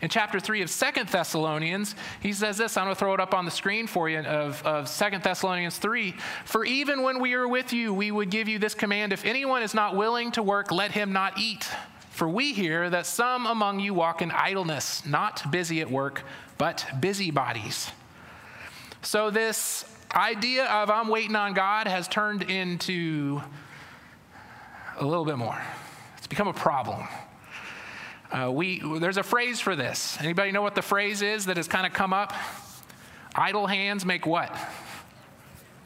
[0.02, 2.78] in chapter 3 of Second Thessalonians, he says this.
[2.78, 5.78] I'm going to throw it up on the screen for you of, of 2 Thessalonians
[5.78, 6.16] 3.
[6.46, 9.64] For even when we are with you, we would give you this command if anyone
[9.64, 11.68] is not willing to work, let him not eat.
[12.10, 16.24] For we hear that some among you walk in idleness, not busy at work,
[16.58, 17.92] but busybodies.
[19.02, 23.41] So, this idea of I'm waiting on God has turned into
[24.97, 25.60] a little bit more.
[26.18, 27.08] It's become a problem.
[28.32, 30.18] Uh, we, there's a phrase for this.
[30.22, 32.34] Anybody know what the phrase is that has kind of come up?
[33.36, 34.56] Idle hands make what?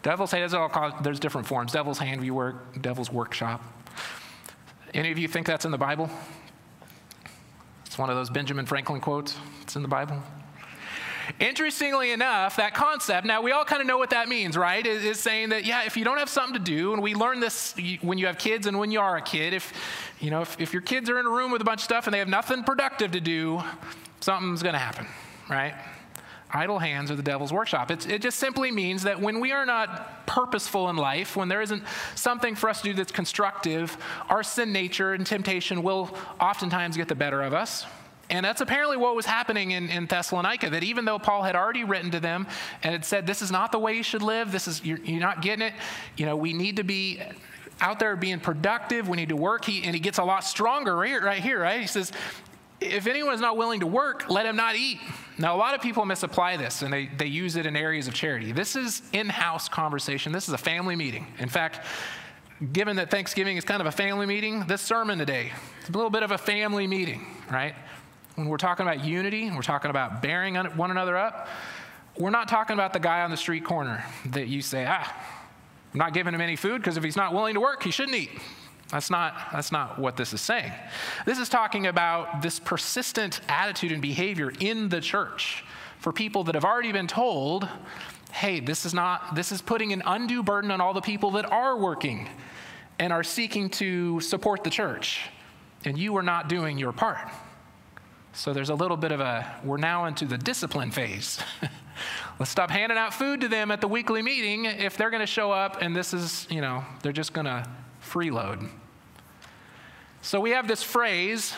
[0.03, 0.53] Devil's hand,
[1.01, 1.71] there's different forms.
[1.71, 3.63] Devil's hand, we work, devil's workshop.
[4.93, 6.09] Any of you think that's in the Bible?
[7.85, 9.35] It's one of those Benjamin Franklin quotes.
[9.61, 10.21] It's in the Bible.
[11.39, 14.85] Interestingly enough, that concept, now we all kind of know what that means, right?
[14.85, 17.75] Is saying that, yeah, if you don't have something to do, and we learn this
[18.01, 19.73] when you have kids and when you are a kid, if,
[20.19, 22.07] you know, if, if your kids are in a room with a bunch of stuff
[22.07, 23.61] and they have nothing productive to do,
[24.19, 25.07] something's going to happen,
[25.49, 25.73] right?
[26.51, 27.91] Idle hands are the devil's workshop.
[27.91, 31.61] It's, it just simply means that when we are not purposeful in life, when there
[31.61, 31.83] isn't
[32.15, 33.97] something for us to do that's constructive,
[34.29, 37.85] our sin nature and temptation will oftentimes get the better of us.
[38.29, 41.83] And that's apparently what was happening in, in Thessalonica, that even though Paul had already
[41.83, 42.47] written to them
[42.81, 45.19] and had said, this is not the way you should live, this is, you're, you're
[45.19, 45.73] not getting it,
[46.17, 47.21] you know, we need to be
[47.81, 49.65] out there being productive, we need to work.
[49.65, 51.81] He, and he gets a lot stronger right, right here, right?
[51.81, 52.11] He says,
[52.81, 54.99] if anyone is not willing to work, let him not eat.
[55.37, 58.13] Now, a lot of people misapply this and they, they use it in areas of
[58.13, 58.51] charity.
[58.51, 61.27] This is in house conversation, this is a family meeting.
[61.39, 61.85] In fact,
[62.71, 65.51] given that Thanksgiving is kind of a family meeting, this sermon today
[65.83, 67.75] is a little bit of a family meeting, right?
[68.35, 71.47] When we're talking about unity, we're talking about bearing one another up,
[72.17, 75.13] we're not talking about the guy on the street corner that you say, ah,
[75.93, 78.15] I'm not giving him any food because if he's not willing to work, he shouldn't
[78.15, 78.29] eat.
[78.89, 80.71] That's not, that's not what this is saying.
[81.25, 85.63] This is talking about this persistent attitude and behavior in the church
[85.99, 87.67] for people that have already been told,
[88.31, 91.45] hey, this is not, this is putting an undue burden on all the people that
[91.51, 92.29] are working
[92.99, 95.21] and are seeking to support the church.
[95.83, 97.27] And you are not doing your part.
[98.35, 101.39] So there's a little bit of a, we're now into the discipline phase.
[102.39, 105.25] Let's stop handing out food to them at the weekly meeting if they're going to
[105.25, 107.65] show up and this is, you know, they're just going to
[108.03, 108.67] freeload.
[110.21, 111.53] So we have this phrase,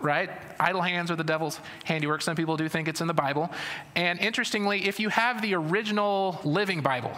[0.00, 0.28] right?
[0.58, 2.22] Idle hands are the devil's handiwork.
[2.22, 3.48] Some people do think it's in the Bible.
[3.94, 7.16] And interestingly, if you have the original Living Bible,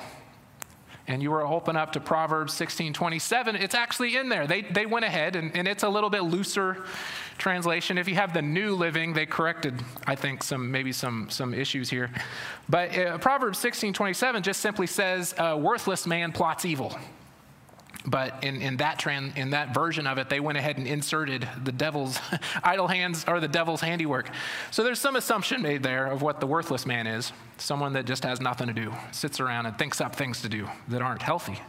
[1.09, 4.47] and you were open up to Proverbs 16 27, it's actually in there.
[4.47, 6.85] They, they went ahead, and, and it's a little bit looser
[7.39, 7.99] translation.
[7.99, 11.89] If you have the New Living, they corrected, I think, some maybe some, some issues
[11.89, 12.11] here.
[12.69, 16.97] But uh, Proverbs 16 27 just simply says, A worthless man plots evil.
[18.11, 21.49] But in, in, that trans, in that version of it, they went ahead and inserted
[21.63, 22.19] the devil's
[22.63, 24.31] idle hands or the devil's handiwork.
[24.71, 28.25] So there's some assumption made there of what the worthless man is someone that just
[28.25, 31.61] has nothing to do, sits around and thinks up things to do that aren't healthy.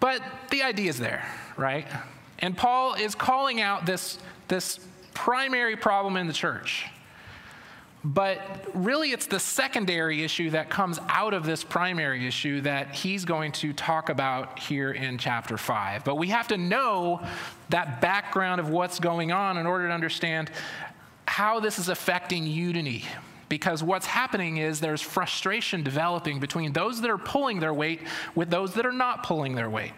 [0.00, 1.26] But the idea is there,
[1.56, 1.86] right?
[2.38, 4.78] And Paul is calling out this, this
[5.12, 6.86] primary problem in the church.
[8.04, 13.24] But really, it's the secondary issue that comes out of this primary issue that he's
[13.24, 16.04] going to talk about here in chapter 5.
[16.04, 17.26] But we have to know
[17.70, 20.50] that background of what's going on in order to understand
[21.26, 23.06] how this is affecting unity.
[23.48, 28.00] Because what's happening is there's frustration developing between those that are pulling their weight
[28.34, 29.92] with those that are not pulling their weight.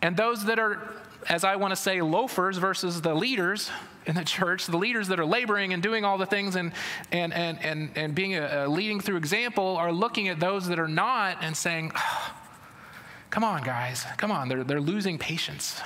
[0.00, 0.94] And those that are,
[1.28, 3.70] as I want to say, loafers versus the leaders
[4.06, 6.72] in the church, the leaders that are laboring and doing all the things and,
[7.10, 10.78] and, and, and, and being a, a leading through example are looking at those that
[10.78, 11.90] are not and saying,
[13.30, 14.48] come on, guys, come on.
[14.48, 15.80] They're, they're losing patience.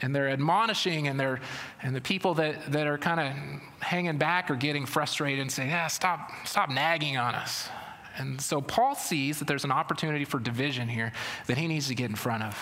[0.00, 1.40] And they're admonishing, and, they're,
[1.82, 5.70] and the people that, that are kind of hanging back are getting frustrated and saying,
[5.70, 7.68] yeah, stop, stop nagging on us.
[8.16, 11.12] And so Paul sees that there's an opportunity for division here
[11.46, 12.56] that he needs to get in front of.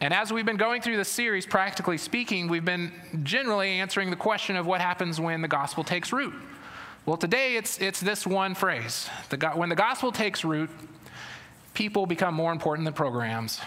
[0.00, 2.92] And as we've been going through this series, practically speaking, we've been
[3.22, 6.34] generally answering the question of what happens when the gospel takes root.
[7.06, 10.68] Well, today it's, it's this one phrase the, when the gospel takes root,
[11.72, 13.60] people become more important than programs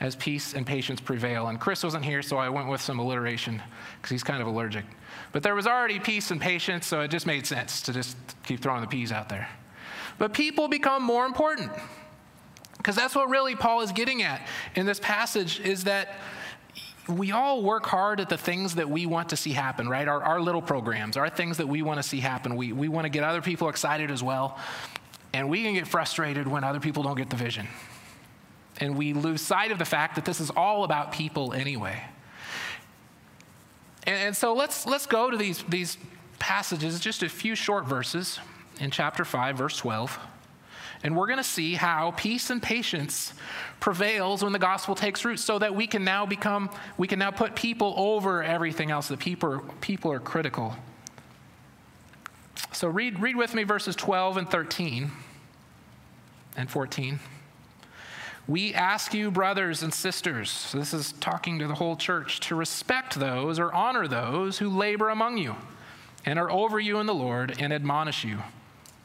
[0.00, 1.46] as peace and patience prevail.
[1.46, 3.62] And Chris wasn't here, so I went with some alliteration
[3.96, 4.84] because he's kind of allergic.
[5.30, 8.60] But there was already peace and patience, so it just made sense to just keep
[8.60, 9.48] throwing the peas out there.
[10.18, 11.70] But people become more important.
[12.82, 16.16] Because that's what really Paul is getting at in this passage is that
[17.08, 20.08] we all work hard at the things that we want to see happen, right?
[20.08, 22.56] Our, our little programs, our things that we want to see happen.
[22.56, 24.58] We, we want to get other people excited as well.
[25.32, 27.68] And we can get frustrated when other people don't get the vision.
[28.78, 32.02] And we lose sight of the fact that this is all about people anyway.
[34.08, 35.98] And, and so let's, let's go to these, these
[36.40, 38.40] passages, just a few short verses
[38.80, 40.18] in chapter 5, verse 12.
[41.02, 43.32] And we're going to see how peace and patience
[43.80, 47.30] prevails when the gospel takes root so that we can now become, we can now
[47.30, 50.76] put people over everything else, The people, people are critical.
[52.72, 55.10] So read, read with me verses 12 and 13
[56.56, 57.18] and 14.
[58.48, 62.56] We ask you, brothers and sisters, so this is talking to the whole church, to
[62.56, 65.54] respect those or honor those who labor among you
[66.24, 68.38] and are over you in the Lord and admonish you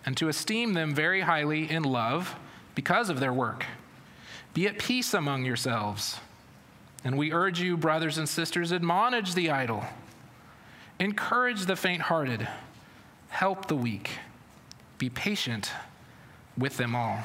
[0.08, 2.34] and to esteem them very highly in love
[2.76, 3.66] because of their work.
[4.54, 6.22] Be at peace among yourselves.
[7.04, 9.84] And we urge you, brothers and sisters, admonish the idle,
[10.98, 12.48] encourage the faint hearted,
[13.28, 14.12] help the weak,
[14.98, 15.72] be patient
[16.58, 17.20] with them all.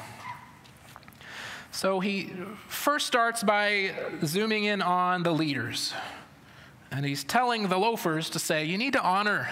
[1.71, 2.33] So he
[2.67, 3.93] first starts by
[4.25, 5.93] zooming in on the leaders.
[6.93, 9.49] And he's telling the loafers to say, you need to honor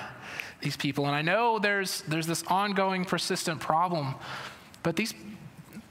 [0.61, 1.07] these people.
[1.07, 4.13] And I know there's, there's this ongoing, persistent problem,
[4.83, 5.15] but these,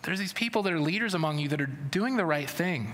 [0.03, 2.93] there's these people that are leaders among you that are doing the right thing.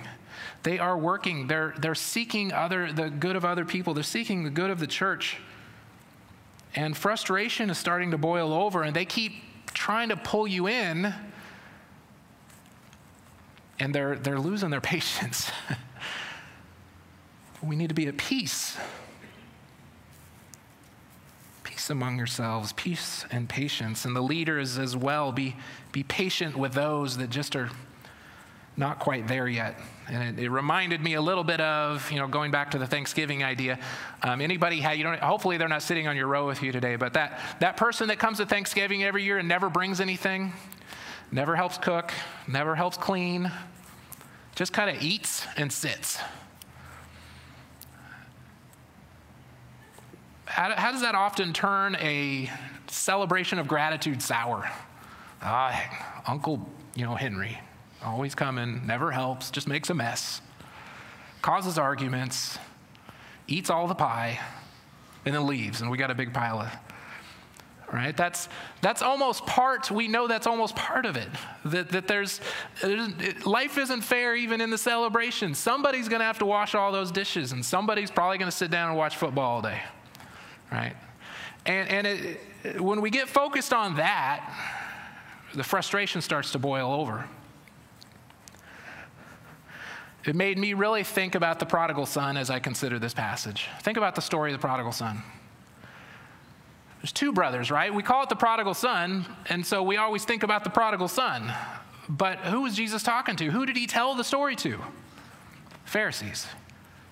[0.63, 4.51] They are working, they're, they're seeking other, the good of other people, they're seeking the
[4.51, 5.37] good of the church.
[6.75, 9.35] And frustration is starting to boil over, and they keep
[9.75, 11.15] trying to pull you in,
[13.79, 15.51] and they're, they're losing their patience.
[17.67, 18.77] We need to be at peace
[21.77, 24.07] peace among yourselves, peace and patience.
[24.07, 25.57] And the leaders as well, be,
[25.93, 27.71] be patient with those that just are
[28.77, 29.79] not quite there yet.
[30.09, 32.87] And it, it, reminded me a little bit of, you know, going back to the
[32.87, 33.79] Thanksgiving idea.
[34.23, 36.97] Um, anybody had, you don't, hopefully they're not sitting on your row with you today,
[36.97, 40.53] but that, that person that comes to Thanksgiving every year and never brings anything,
[41.31, 42.11] never helps cook,
[42.49, 43.51] never helps clean,
[44.55, 46.19] just kind of eats and sits.
[50.47, 52.51] How, how does that often turn a
[52.87, 54.71] celebration of gratitude sour?
[55.43, 57.59] Ah, Uncle, you know, Henry,
[58.03, 60.41] always coming, never helps, just makes a mess,
[61.43, 62.59] causes arguments,
[63.47, 64.41] eats all the pie,
[65.25, 66.73] and then leaves, and we got a big pile of
[67.93, 68.17] right?
[68.17, 68.49] That's
[68.81, 71.29] that's almost part we know that's almost part of it.
[71.67, 72.41] That, that there's
[72.83, 75.55] it, life isn't fair even in the celebration.
[75.55, 78.73] Somebody's going to have to wash all those dishes and somebody's probably going to sit
[78.73, 79.81] down and watch football all day
[80.71, 80.97] right?
[81.65, 84.53] And, and it, when we get focused on that,
[85.55, 87.27] the frustration starts to boil over.
[90.25, 93.69] It made me really think about the prodigal son as I consider this passage.
[93.83, 95.23] Think about the story of the prodigal son.
[97.01, 97.95] There's two brothers, right?
[97.95, 101.53] We call it the prodigal son, and so we always think about the prodigal son.
[102.09, 103.51] But who was Jesus talking to?
[103.51, 104.81] Who did he tell the story to?
[105.85, 106.49] Pharisees,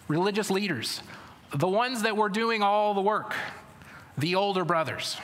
[0.08, 1.00] religious leaders,
[1.54, 3.34] the ones that were doing all the work,
[4.18, 5.16] the older brothers.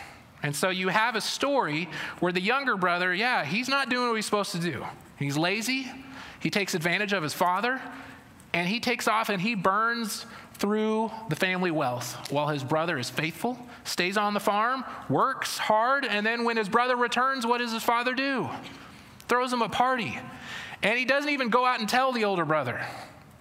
[0.43, 1.89] And so you have a story
[2.21, 4.85] where the younger brother, yeah, he's not doing what he's supposed to do.
[5.19, 5.91] He's lazy,
[6.39, 7.81] he takes advantage of his father,
[8.55, 10.25] and he takes off and he burns
[10.55, 16.05] through the family wealth while his brother is faithful, stays on the farm, works hard,
[16.05, 18.49] and then when his brother returns, what does his father do?
[19.29, 20.19] Throws him a party.
[20.83, 22.85] And he doesn't even go out and tell the older brother.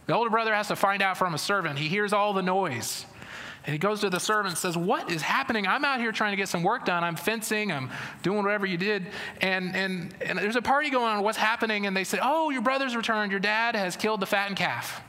[0.09, 1.77] The older brother has to find out from a servant.
[1.77, 3.05] He hears all the noise.
[3.63, 5.67] And he goes to the servant and says, What is happening?
[5.67, 7.03] I'm out here trying to get some work done.
[7.03, 7.91] I'm fencing, I'm
[8.23, 9.05] doing whatever you did.
[9.39, 11.23] And, and, and there's a party going on.
[11.23, 11.85] What's happening?
[11.85, 13.29] And they say, Oh, your brother's returned.
[13.29, 14.99] Your dad has killed the fattened calf.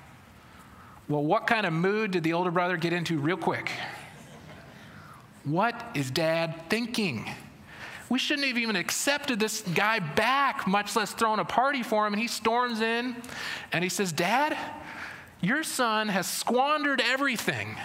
[1.09, 3.70] Well, what kind of mood did the older brother get into real quick?
[5.44, 7.24] What is dad thinking?
[8.11, 12.12] We shouldn't have even accepted this guy back, much less thrown a party for him.
[12.12, 13.16] And he storms in
[13.72, 14.59] and he says, Dad,
[15.41, 17.76] your son has squandered everything.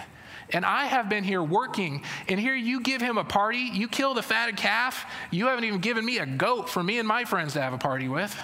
[0.50, 3.70] And I have been here working, and here you give him a party.
[3.72, 5.04] You kill the fatted calf.
[5.32, 7.78] You haven't even given me a goat for me and my friends to have a
[7.78, 8.36] party with.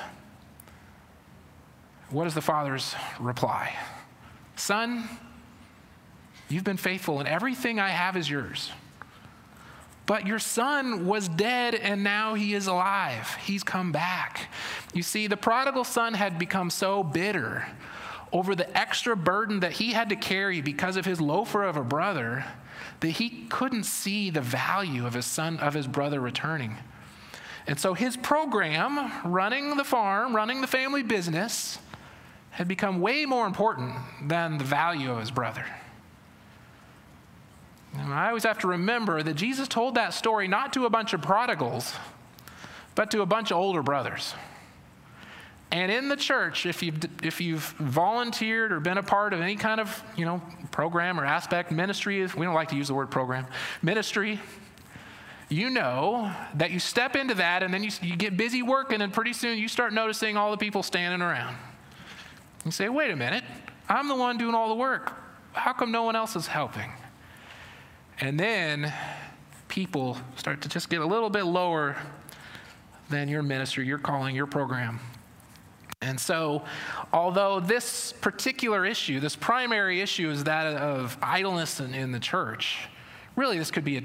[2.10, 3.74] What is the father's reply?
[4.56, 5.08] Son,
[6.48, 8.70] you've been faithful, and everything I have is yours.
[10.04, 13.36] But your son was dead and now he is alive.
[13.44, 14.48] He's come back.
[14.92, 17.68] You see, the prodigal son had become so bitter
[18.32, 21.84] over the extra burden that he had to carry because of his loafer of a
[21.84, 22.44] brother
[23.00, 26.76] that he couldn't see the value of his son of his brother returning.
[27.66, 31.78] And so his program, running the farm, running the family business,
[32.50, 33.94] had become way more important
[34.28, 35.64] than the value of his brother.
[37.94, 41.12] And I always have to remember that Jesus told that story not to a bunch
[41.12, 41.94] of prodigals,
[42.94, 44.34] but to a bunch of older brothers.
[45.72, 49.56] And in the church, if you've, if you've volunteered or been a part of any
[49.56, 53.10] kind of you know, program or aspect, ministry, we don't like to use the word
[53.10, 53.46] program,
[53.80, 54.38] ministry,
[55.48, 59.12] you know that you step into that and then you, you get busy working, and
[59.12, 61.56] pretty soon you start noticing all the people standing around.
[62.64, 63.44] You say, wait a minute,
[63.88, 65.12] I'm the one doing all the work.
[65.52, 66.90] How come no one else is helping?
[68.20, 68.92] And then
[69.68, 71.96] people start to just get a little bit lower
[73.10, 75.00] than your ministry, your calling, your program.
[76.02, 76.64] And so,
[77.12, 82.88] although this particular issue, this primary issue, is that of idleness in, in the church,
[83.36, 84.02] really this could be a,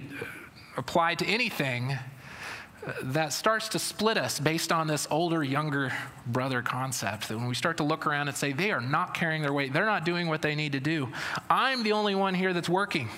[0.77, 5.91] applied to anything uh, that starts to split us based on this older, younger
[6.27, 7.29] brother concept.
[7.29, 9.73] That when we start to look around and say, they are not carrying their weight,
[9.73, 11.09] they're not doing what they need to do,
[11.49, 13.09] I'm the only one here that's working.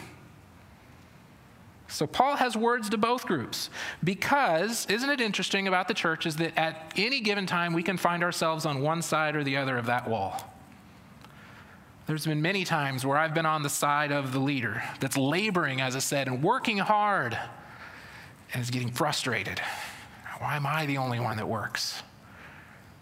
[1.89, 3.69] So Paul has words to both groups
[4.03, 7.97] because isn't it interesting about the church is that at any given time we can
[7.97, 10.53] find ourselves on one side or the other of that wall.
[12.05, 15.81] There's been many times where I've been on the side of the leader that's laboring,
[15.81, 17.37] as I said, and working hard
[18.53, 19.59] and is getting frustrated.
[20.39, 22.01] Why am I the only one that works?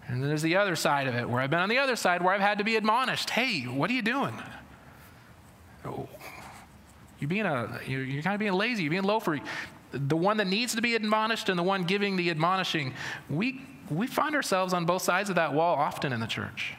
[0.08, 2.34] And there's the other side of it where I've been on the other side where
[2.34, 3.30] I've had to be admonished.
[3.30, 4.34] Hey, what are you doing?
[7.20, 8.84] You're being a you're, you're kind of being lazy.
[8.84, 9.40] You're being loafer.
[9.92, 12.94] The one that needs to be admonished and the one giving the admonishing.
[13.30, 16.74] We we find ourselves on both sides of that wall often in the church.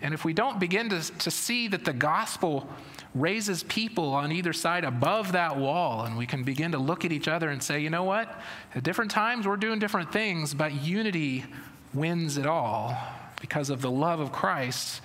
[0.00, 2.68] And if we don't begin to, to see that the gospel
[3.14, 7.12] raises people on either side above that wall, and we can begin to look at
[7.12, 8.40] each other and say, you know what?
[8.74, 11.44] At different times we're doing different things, but unity
[11.92, 12.96] wins it all
[13.40, 15.00] because of the love of Christ.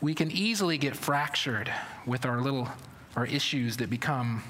[0.00, 1.72] We can easily get fractured
[2.06, 2.68] with our little
[3.16, 4.42] are issues that become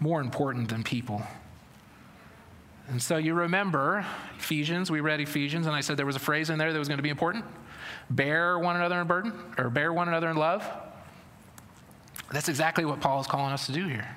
[0.00, 1.22] more important than people.
[2.88, 4.06] And so you remember
[4.38, 6.88] Ephesians, we read Ephesians, and I said there was a phrase in there that was
[6.88, 7.44] going to be important
[8.10, 10.66] bear one another in burden, or bear one another in love.
[12.32, 14.16] That's exactly what Paul is calling us to do here.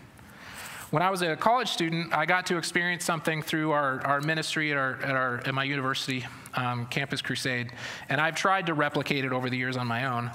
[0.91, 4.71] When I was a college student, I got to experience something through our, our ministry
[4.71, 7.71] at, our, at, our, at my university, um, Campus Crusade,
[8.09, 10.31] and I've tried to replicate it over the years on my own.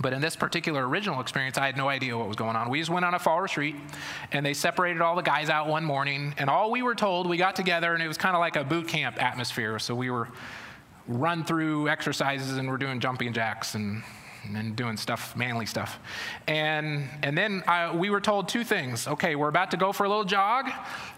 [0.00, 2.70] But in this particular original experience, I had no idea what was going on.
[2.70, 3.76] We just went on a fall retreat,
[4.32, 6.34] and they separated all the guys out one morning.
[6.38, 8.64] And all we were told, we got together, and it was kind of like a
[8.64, 9.78] boot camp atmosphere.
[9.78, 10.28] So we were
[11.06, 14.02] run through exercises, and we're doing jumping jacks and
[14.44, 15.98] and doing stuff, manly stuff.
[16.46, 19.06] And, and then I, we were told two things.
[19.06, 20.70] Okay, we're about to go for a little jog,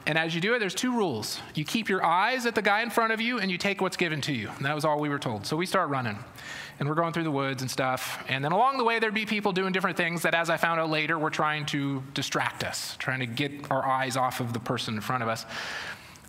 [0.07, 1.41] and as you do it, there's two rules.
[1.55, 3.97] You keep your eyes at the guy in front of you, and you take what's
[3.97, 4.51] given to you.
[4.57, 5.47] And that was all we were told.
[5.47, 6.19] So we start running,
[6.79, 8.25] and we're going through the woods and stuff.
[8.29, 10.81] And then along the way, there'd be people doing different things that, as I found
[10.81, 14.61] out later, were trying to distract us, trying to get our eyes off of the
[14.61, 15.47] person in front of us.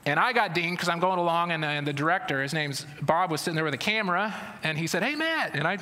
[0.05, 3.31] And I got dinged because I'm going along, and, and the director, his name's Bob,
[3.31, 5.55] was sitting there with a camera, and he said, Hey, Matt.
[5.55, 5.77] And I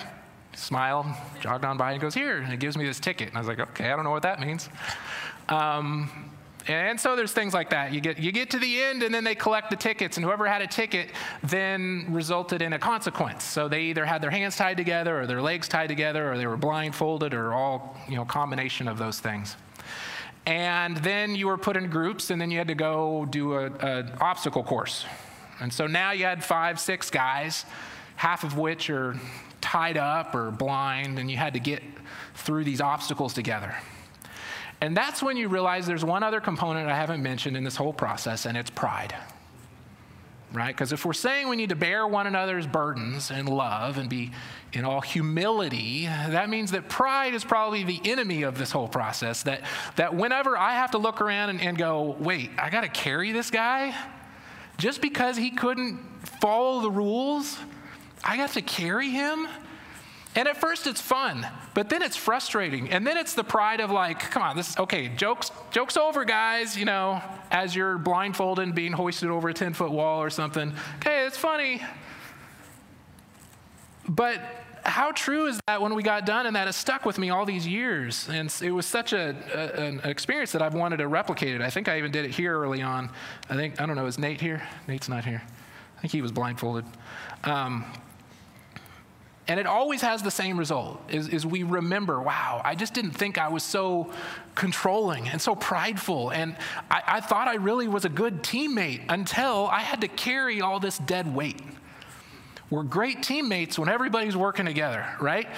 [0.54, 1.06] smiled,
[1.40, 2.38] jogged on by, and goes, Here.
[2.38, 3.30] And he gives me this ticket.
[3.30, 4.70] And I was like, Okay, I don't know what that means.
[5.50, 6.30] Um,
[6.68, 7.92] And so there's things like that.
[7.92, 10.48] You get, you get to the end, and then they collect the tickets, and whoever
[10.48, 11.10] had a ticket
[11.42, 13.44] then resulted in a consequence.
[13.44, 16.46] So they either had their hands tied together, or their legs tied together, or they
[16.46, 19.56] were blindfolded, or all, you know, combination of those things.
[20.46, 24.12] And then you were put in groups, and then you had to go do an
[24.22, 25.06] obstacle course.
[25.60, 27.66] And so now you had five, six guys,
[28.18, 29.16] half of which are
[29.62, 31.82] tied up or blind, and you had to get
[32.36, 33.76] through these obstacles together.
[34.82, 37.94] And that's when you realize there's one other component I haven't mentioned in this whole
[37.94, 39.16] process, and it's pride.
[40.52, 40.76] Right?
[40.76, 44.32] Because if we're saying we need to bear one another's burdens in love and be
[44.74, 49.44] in all humility, that means that pride is probably the enemy of this whole process.
[49.44, 49.62] That,
[49.96, 53.32] that whenever I have to look around and, and go, wait, I got to carry
[53.32, 53.96] this guy
[54.78, 56.00] just because he couldn't
[56.42, 57.58] follow the rules,
[58.24, 59.48] I got to carry him.
[60.34, 62.90] And at first it's fun, but then it's frustrating.
[62.90, 66.24] And then it's the pride of like, come on, this is okay, jokes, jokes over,
[66.24, 70.30] guys, you know, as you're blindfolded and being hoisted over a 10 foot wall or
[70.30, 70.74] something.
[70.98, 71.82] Okay, it's funny.
[74.08, 74.42] But
[74.86, 77.46] how true is that when we got done and that has stuck with me all
[77.46, 78.28] these years?
[78.30, 81.62] And it was such a, a, an experience that I've wanted to replicate it.
[81.62, 83.10] I think I even did it here early on.
[83.50, 84.62] I think, I don't know, is Nate here?
[84.88, 85.42] Nate's not here.
[85.98, 86.86] I think he was blindfolded.
[87.44, 87.86] Um,
[89.52, 93.12] and it always has the same result is, is we remember, wow, I just didn't
[93.12, 94.10] think I was so
[94.56, 96.32] controlling and so prideful.
[96.32, 96.56] And
[96.90, 100.80] I, I thought I really was a good teammate until I had to carry all
[100.80, 101.62] this dead weight.
[102.70, 105.50] We're great teammates when everybody's working together, right?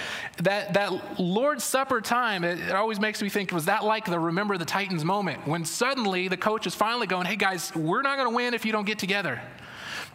[0.42, 4.18] That, that Lord's Supper time, it, it always makes me think, was that like the
[4.18, 8.16] Remember the Titans moment when suddenly the coach is finally going, hey guys, we're not
[8.16, 9.40] going to win if you don't get together.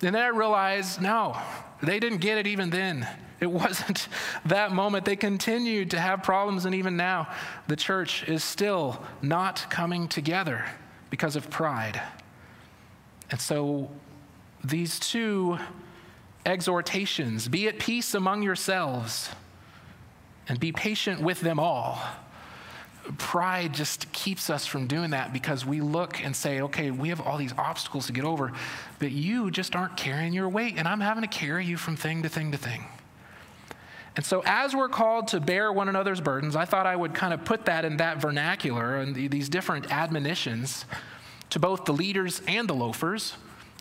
[0.01, 1.37] And then I realized, no,
[1.81, 3.07] they didn't get it even then.
[3.39, 4.07] It wasn't
[4.45, 5.05] that moment.
[5.05, 7.27] They continued to have problems, and even now,
[7.67, 10.65] the church is still not coming together
[11.09, 12.01] because of pride.
[13.31, 13.89] And so,
[14.63, 15.57] these two
[16.45, 19.29] exhortations be at peace among yourselves
[20.47, 22.01] and be patient with them all.
[23.17, 27.21] Pride just keeps us from doing that because we look and say, okay, we have
[27.21, 28.51] all these obstacles to get over,
[28.99, 32.23] but you just aren't carrying your weight, and I'm having to carry you from thing
[32.23, 32.85] to thing to thing.
[34.15, 37.33] And so, as we're called to bear one another's burdens, I thought I would kind
[37.33, 40.85] of put that in that vernacular and these different admonitions
[41.51, 43.35] to both the leaders and the loafers,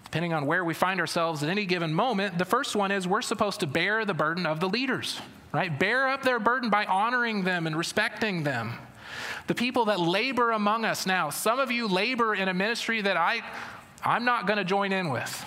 [0.04, 2.38] depending on where we find ourselves at any given moment.
[2.38, 5.20] The first one is we're supposed to bear the burden of the leaders,
[5.52, 5.76] right?
[5.76, 8.74] Bear up their burden by honoring them and respecting them.
[9.46, 13.16] The people that labor among us now, some of you labor in a ministry that
[13.16, 13.42] I,
[14.04, 15.44] I'm not going to join in with.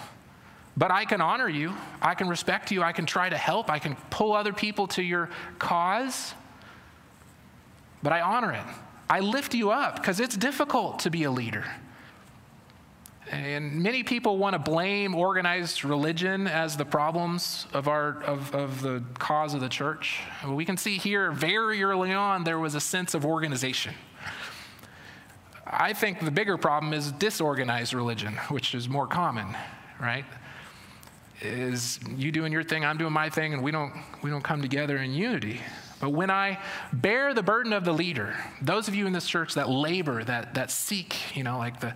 [0.77, 1.73] But I can honor you.
[2.01, 2.81] I can respect you.
[2.81, 3.69] I can try to help.
[3.69, 6.33] I can pull other people to your cause.
[8.01, 8.63] But I honor it.
[9.09, 11.65] I lift you up because it's difficult to be a leader.
[13.29, 18.81] And many people want to blame organized religion as the problems of, our, of, of
[18.81, 20.19] the cause of the church.
[20.45, 23.93] We can see here very early on there was a sense of organization.
[25.65, 29.55] I think the bigger problem is disorganized religion, which is more common,
[29.99, 30.25] right?
[31.41, 34.61] Is you doing your thing, I'm doing my thing, and we don't, we don't come
[34.61, 35.61] together in unity.
[35.99, 36.59] But when I
[36.91, 40.55] bear the burden of the leader, those of you in this church that labor, that,
[40.55, 41.93] that seek, you know, like the,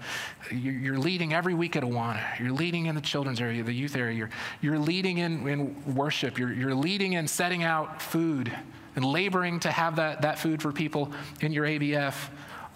[0.51, 4.15] you're leading every week at Awana, you're leading in the children's area, the youth area,
[4.15, 4.29] you're,
[4.61, 8.55] you're leading in, in worship, you're, you're leading in setting out food
[8.95, 12.15] and laboring to have that, that food for people in your ABF.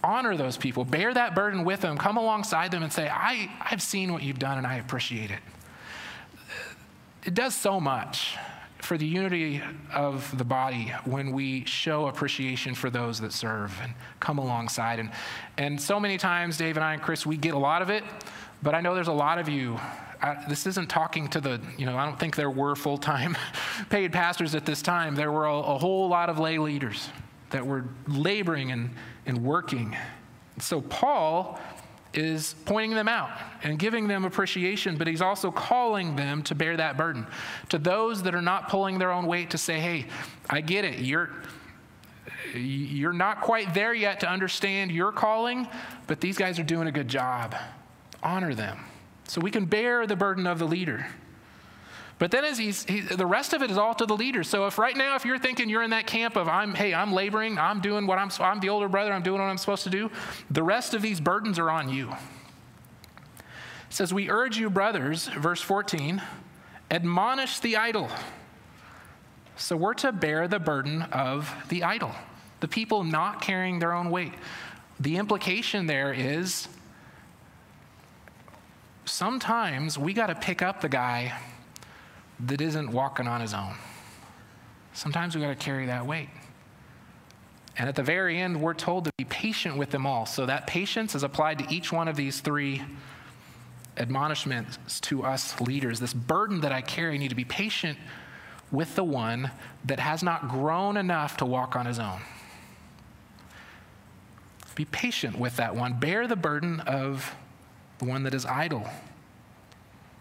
[0.03, 3.83] Honor those people, bear that burden with them, come alongside them and say, I, I've
[3.83, 5.39] seen what you've done and I appreciate it
[7.29, 8.37] it does so much
[8.79, 9.61] for the unity
[9.93, 14.97] of the body when we show appreciation for those that serve and come alongside.
[14.97, 15.11] And,
[15.55, 18.03] and so many times, Dave and I and Chris, we get a lot of it,
[18.63, 19.79] but I know there's a lot of you.
[20.23, 23.37] I, this isn't talking to the, you know, I don't think there were full time
[23.91, 25.13] paid pastors at this time.
[25.13, 27.09] There were a, a, whole lot of lay leaders
[27.51, 28.89] that were laboring and,
[29.27, 29.95] and working.
[30.57, 31.59] So Paul
[32.13, 33.29] is pointing them out
[33.63, 37.27] and giving them appreciation, but he's also calling them to bear that burden.
[37.69, 40.07] To those that are not pulling their own weight, to say, hey,
[40.49, 40.99] I get it.
[40.99, 41.29] You're,
[42.55, 45.67] you're not quite there yet to understand your calling,
[46.07, 47.55] but these guys are doing a good job.
[48.23, 48.79] Honor them.
[49.27, 51.05] So we can bear the burden of the leader.
[52.19, 54.43] But then as he's, he, the rest of it is all to the leader.
[54.43, 57.13] So if right now, if you're thinking you're in that camp of I'm, hey, I'm
[57.13, 59.89] laboring, I'm doing what I'm, I'm the older brother, I'm doing what I'm supposed to
[59.89, 60.11] do,
[60.51, 62.09] the rest of these burdens are on you.
[62.09, 66.21] It says, we urge you, brothers, verse 14,
[66.91, 68.09] admonish the idle.
[69.55, 72.13] So we're to bear the burden of the idle,
[72.59, 74.33] the people not carrying their own weight.
[74.99, 76.67] The implication there is
[79.05, 81.33] sometimes we got to pick up the guy
[82.39, 83.75] that isn't walking on his own.
[84.93, 86.29] Sometimes we got to carry that weight.
[87.77, 90.25] And at the very end, we're told to be patient with them all.
[90.25, 92.81] So that patience is applied to each one of these three
[93.97, 95.99] admonishments to us leaders.
[95.99, 97.97] This burden that I carry, I need to be patient
[98.71, 99.51] with the one
[99.85, 102.21] that has not grown enough to walk on his own.
[104.75, 105.99] Be patient with that one.
[105.99, 107.35] Bear the burden of
[107.97, 108.87] the one that is idle.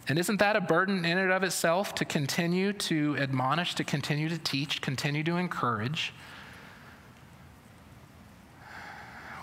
[0.08, 4.30] And isn't that a burden in and of itself to continue to admonish, to continue
[4.30, 6.14] to teach, continue to encourage?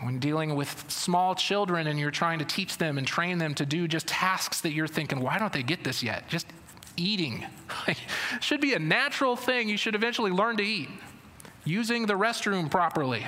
[0.02, 3.66] When dealing with small children and you're trying to teach them and train them to
[3.66, 6.28] do just tasks that you're thinking, why don't they get this yet?
[6.28, 6.48] Just
[6.98, 7.46] eating.
[8.42, 10.90] should be a natural thing you should eventually learn to eat.
[11.64, 13.26] Using the restroom properly.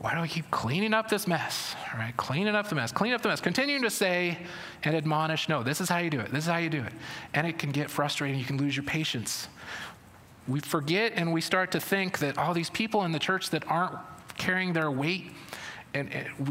[0.00, 1.74] Why do we keep cleaning up this mess?
[1.92, 4.38] All right, cleaning up the mess, clean up the mess, continuing to say
[4.84, 6.92] and admonish, no, this is how you do it, this is how you do it.
[7.34, 9.48] And it can get frustrating, you can lose your patience.
[10.46, 13.66] We forget and we start to think that all these people in the church that
[13.66, 13.96] aren't
[14.36, 15.32] carrying their weight,
[15.94, 16.10] and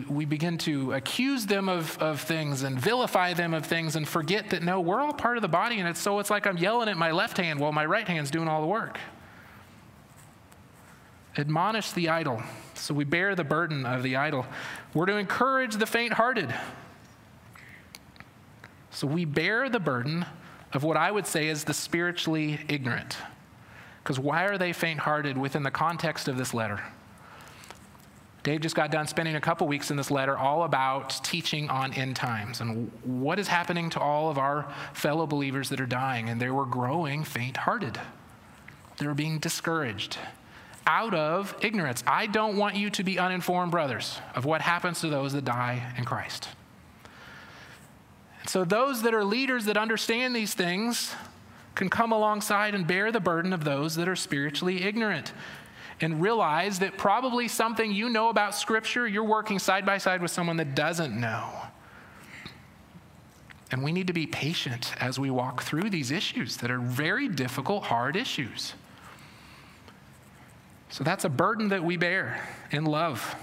[0.10, 4.50] we begin to accuse them of, of things and vilify them of things and forget
[4.50, 6.90] that no, we're all part of the body, and it's so it's like I'm yelling
[6.90, 9.00] at my left hand while my right hand's doing all the work.
[11.38, 12.42] Admonish the idle.
[12.78, 14.46] So we bear the burden of the idle.
[14.94, 16.54] We're to encourage the faint hearted.
[18.92, 20.26] So we bear the burden
[20.74, 23.18] of what I would say is the spiritually ignorant.
[24.04, 26.82] Because why are they faint hearted within the context of this letter?
[28.44, 31.94] Dave just got done spending a couple weeks in this letter all about teaching on
[31.94, 36.30] end times and what is happening to all of our fellow believers that are dying.
[36.30, 38.00] And they were growing faint hearted,
[38.98, 40.18] they were being discouraged
[40.88, 42.04] out of ignorance.
[42.08, 45.94] I don't want you to be uninformed, brothers, of what happens to those that die
[45.98, 46.50] in Christ.
[48.48, 51.14] So, those that are leaders that understand these things
[51.76, 55.34] can come alongside and bear the burden of those that are spiritually ignorant
[56.00, 60.32] and realize that probably something you know about Scripture, you're working side by side with
[60.32, 61.50] someone that doesn't know.
[63.72, 67.28] And we need to be patient as we walk through these issues that are very
[67.28, 68.74] difficult, hard issues.
[70.90, 73.36] So that's a burden that we bear in love.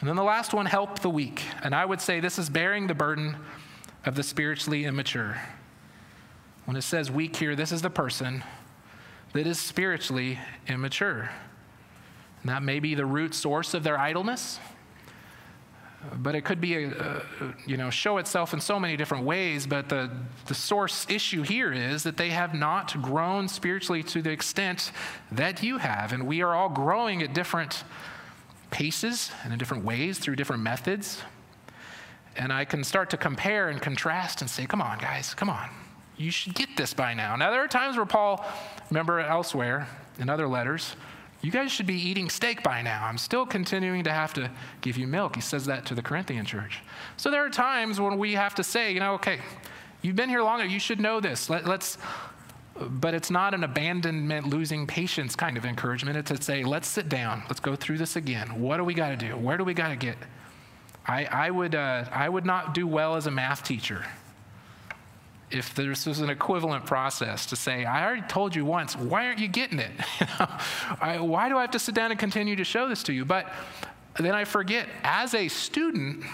[0.00, 1.42] And then the last one, help the weak.
[1.62, 3.36] And I would say this is bearing the burden
[4.04, 5.40] of the spiritually immature.
[6.64, 8.44] When it says weak here, this is the person
[9.32, 11.30] that is spiritually immature.
[12.42, 14.58] And that may be the root source of their idleness
[16.16, 17.22] but it could be a, a,
[17.66, 20.10] you know show itself in so many different ways but the,
[20.46, 24.92] the source issue here is that they have not grown spiritually to the extent
[25.32, 26.12] that you have.
[26.12, 27.84] And we are all growing at different
[28.70, 31.22] paces and in different ways through different methods.
[32.36, 35.68] And i can start to compare and contrast and say come on guys come on.
[36.16, 37.36] You should get this by now.
[37.36, 38.44] Now there are times where paul
[38.90, 39.88] remember elsewhere
[40.18, 40.94] in other letters
[41.40, 43.04] you guys should be eating steak by now.
[43.04, 45.36] I'm still continuing to have to give you milk.
[45.36, 46.80] He says that to the Corinthian church.
[47.16, 49.38] So there are times when we have to say, you know, okay,
[50.02, 50.64] you've been here longer.
[50.64, 51.48] You should know this.
[51.48, 51.96] Let, us
[52.80, 56.16] but it's not an abandonment, losing patience kind of encouragement.
[56.16, 57.42] It's to say, let's sit down.
[57.48, 58.60] Let's go through this again.
[58.60, 59.36] What do we got to do?
[59.36, 60.16] Where do we got to get?
[61.06, 64.04] I, I, would, uh, I would not do well as a math teacher
[65.50, 69.38] if this was an equivalent process to say, I already told you once, why aren't
[69.38, 69.92] you getting it?
[71.00, 73.24] I, why do I have to sit down and continue to show this to you?
[73.24, 73.50] But
[74.18, 76.24] then I forget, as a student,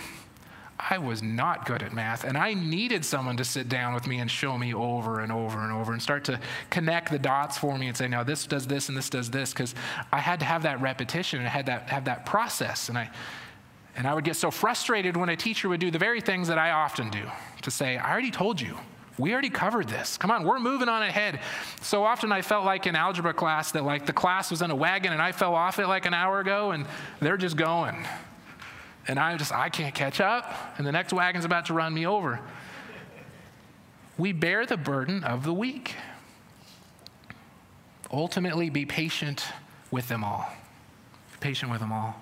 [0.78, 4.18] I was not good at math, and I needed someone to sit down with me
[4.18, 6.40] and show me over and over and over and start to
[6.70, 9.52] connect the dots for me and say, now this does this and this does this,
[9.52, 9.74] because
[10.12, 12.88] I had to have that repetition and I had that have that process.
[12.88, 13.10] And I
[13.96, 16.58] and I would get so frustrated when a teacher would do the very things that
[16.58, 17.22] I often do
[17.62, 18.76] to say, I already told you.
[19.18, 20.18] We already covered this.
[20.18, 21.40] Come on, we're moving on ahead.
[21.80, 24.74] So often I felt like in algebra class that like the class was in a
[24.74, 26.84] wagon and I fell off it like an hour ago and
[27.20, 28.06] they're just going.
[29.06, 30.52] And I just, I can't catch up.
[30.78, 32.40] And the next wagon's about to run me over.
[34.18, 35.94] We bear the burden of the weak.
[38.10, 39.44] Ultimately, be patient
[39.90, 40.48] with them all.
[41.32, 42.14] Be patient with them all.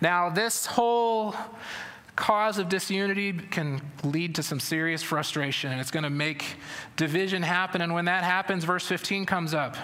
[0.00, 1.34] Now, this whole
[2.16, 6.56] cause of disunity can lead to some serious frustration and it's going to make
[6.96, 7.80] division happen.
[7.80, 9.76] And when that happens, verse 15 comes up.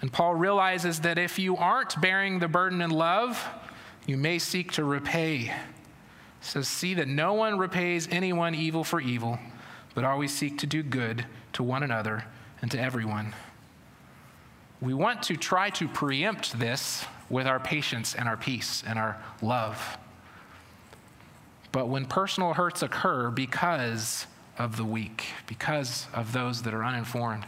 [0.00, 3.46] And Paul realizes that if you aren't bearing the burden in love,
[4.06, 5.52] you may seek to repay.
[6.40, 9.38] Says, See that no one repays anyone evil for evil,
[9.94, 12.24] but always seek to do good to one another
[12.62, 13.34] and to everyone.
[14.80, 19.22] We want to try to preempt this with our patience and our peace and our
[19.42, 19.98] love.
[21.72, 24.26] But when personal hurts occur because
[24.58, 27.44] of the weak, because of those that are uninformed,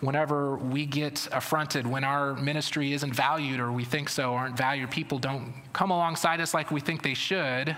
[0.00, 4.90] whenever we get affronted, when our ministry isn't valued or we think so aren't valued,
[4.90, 7.76] people don't come alongside us like we think they should,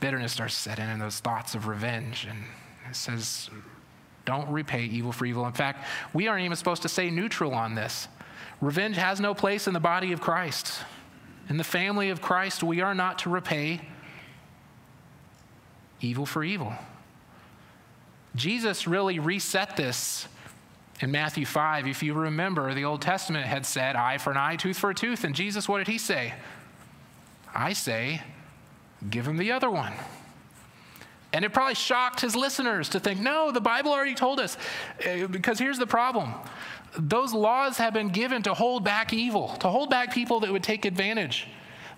[0.00, 2.26] bitterness starts to set in and those thoughts of revenge.
[2.28, 2.42] And
[2.90, 3.50] it says,
[4.24, 5.46] don't repay evil for evil.
[5.46, 8.08] In fact, we aren't even supposed to stay neutral on this.
[8.60, 10.72] Revenge has no place in the body of Christ.
[11.48, 13.80] In the family of Christ, we are not to repay
[16.02, 16.72] evil for evil.
[18.34, 20.26] Jesus really reset this
[21.00, 21.86] in Matthew 5.
[21.86, 24.94] If you remember, the Old Testament had said, eye for an eye, tooth for a
[24.94, 25.24] tooth.
[25.24, 26.34] And Jesus, what did he say?
[27.54, 28.22] I say,
[29.10, 29.92] give him the other one.
[31.34, 34.56] And it probably shocked his listeners to think, no, the Bible already told us.
[35.06, 36.34] Uh, because here's the problem
[36.98, 40.62] those laws have been given to hold back evil, to hold back people that would
[40.62, 41.46] take advantage.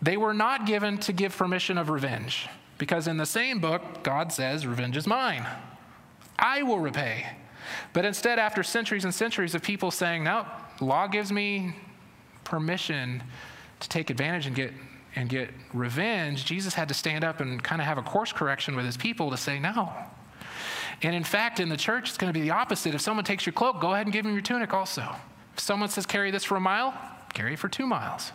[0.00, 2.48] They were not given to give permission of revenge.
[2.78, 5.46] Because in the same book, God says, revenge is mine.
[6.38, 7.26] I will repay.
[7.92, 10.46] But instead, after centuries and centuries of people saying, no,
[10.80, 11.74] law gives me
[12.42, 13.22] permission
[13.80, 14.72] to take advantage and get
[15.16, 18.74] and get revenge, Jesus had to stand up and kind of have a course correction
[18.74, 19.92] with his people to say no.
[21.02, 22.94] And in fact, in the church, it's going to be the opposite.
[22.94, 25.14] If someone takes your cloak, go ahead and give them your tunic also.
[25.52, 26.94] If someone says, carry this for a mile,
[27.32, 28.32] carry it for two miles.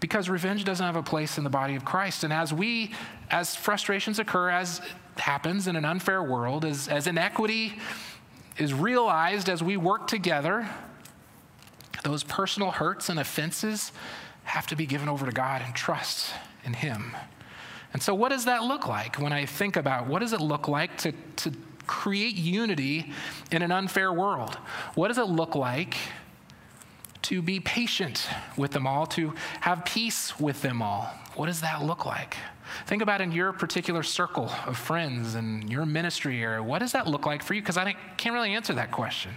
[0.00, 2.24] Because revenge doesn't have a place in the body of Christ.
[2.24, 2.92] And as we,
[3.30, 4.80] as frustrations occur, as
[5.16, 7.74] happens in an unfair world, as, as inequity
[8.58, 10.68] is realized as we work together,
[12.04, 13.92] those personal hurts and offenses
[14.44, 16.32] have to be given over to God and trust
[16.64, 17.16] in Him.
[17.92, 20.66] And so, what does that look like when I think about what does it look
[20.66, 21.52] like to, to
[21.86, 23.12] create unity
[23.50, 24.56] in an unfair world?
[24.94, 25.96] What does it look like
[27.22, 31.10] to be patient with them all, to have peace with them all?
[31.34, 32.36] What does that look like?
[32.86, 36.62] Think about in your particular circle of friends and your ministry area.
[36.62, 37.62] What does that look like for you?
[37.62, 39.32] Because I can't really answer that question.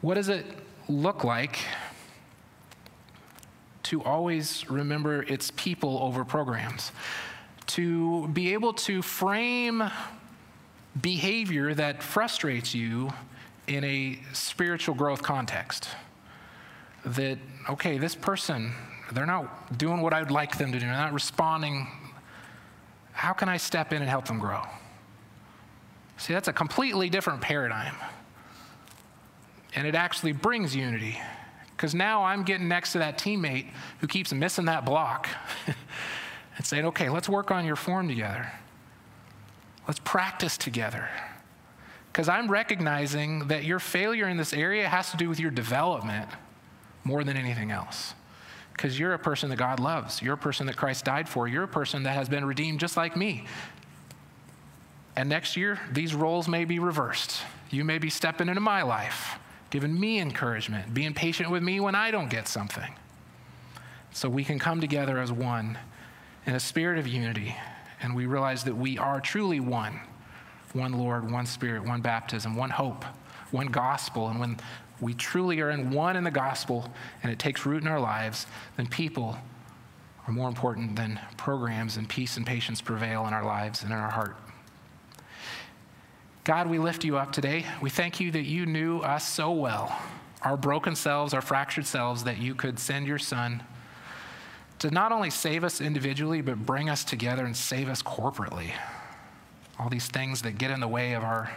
[0.00, 0.46] What does it
[0.88, 1.58] look like
[3.84, 6.92] to always remember its people over programs?
[7.68, 9.90] To be able to frame
[11.00, 13.12] behavior that frustrates you
[13.68, 15.88] in a spiritual growth context.
[17.04, 17.38] That,
[17.70, 18.72] okay, this person
[19.12, 20.84] they're not doing what I'd like them to do.
[20.84, 21.86] They're not responding.
[23.12, 24.62] How can I step in and help them grow?
[26.18, 27.94] See, that's a completely different paradigm.
[29.74, 31.18] And it actually brings unity.
[31.76, 35.28] Because now I'm getting next to that teammate who keeps missing that block
[36.56, 38.50] and saying, okay, let's work on your form together.
[39.86, 41.08] Let's practice together.
[42.18, 46.28] Because I'm recognizing that your failure in this area has to do with your development
[47.04, 48.12] more than anything else
[48.72, 50.20] because you're a person that God loves.
[50.20, 51.46] You're a person that Christ died for.
[51.46, 53.46] You're a person that has been redeemed just like me.
[55.14, 57.40] And next year, these roles may be reversed.
[57.70, 59.38] You may be stepping into my life,
[59.70, 62.96] giving me encouragement, being patient with me when I don't get something.
[64.10, 65.78] So we can come together as one
[66.46, 67.54] in a spirit of unity,
[68.02, 70.00] and we realize that we are truly one
[70.74, 73.04] one Lord, one Spirit, one baptism, one hope,
[73.50, 74.28] one gospel.
[74.28, 74.58] And when
[75.00, 76.92] we truly are in one in the gospel
[77.22, 78.46] and it takes root in our lives,
[78.76, 79.36] then people
[80.26, 83.96] are more important than programs, and peace and patience prevail in our lives and in
[83.96, 84.36] our heart.
[86.44, 87.64] God, we lift you up today.
[87.80, 89.94] We thank you that you knew us so well,
[90.42, 93.62] our broken selves, our fractured selves, that you could send your son
[94.80, 98.72] to not only save us individually, but bring us together and save us corporately.
[99.78, 101.50] All these things that get in the way of our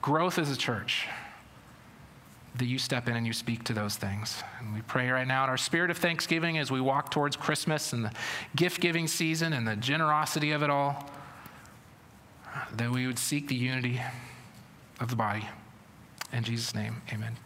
[0.00, 1.06] growth as a church
[2.56, 4.42] that you step in and you speak to those things.
[4.60, 7.92] And we pray right now in our spirit of thanksgiving as we walk towards Christmas
[7.92, 8.12] and the
[8.54, 11.10] gift giving season and the generosity of it all,
[12.74, 14.00] that we would seek the unity
[15.00, 15.48] of the body.
[16.32, 17.36] In Jesus' name, amen.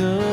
[0.00, 0.29] reason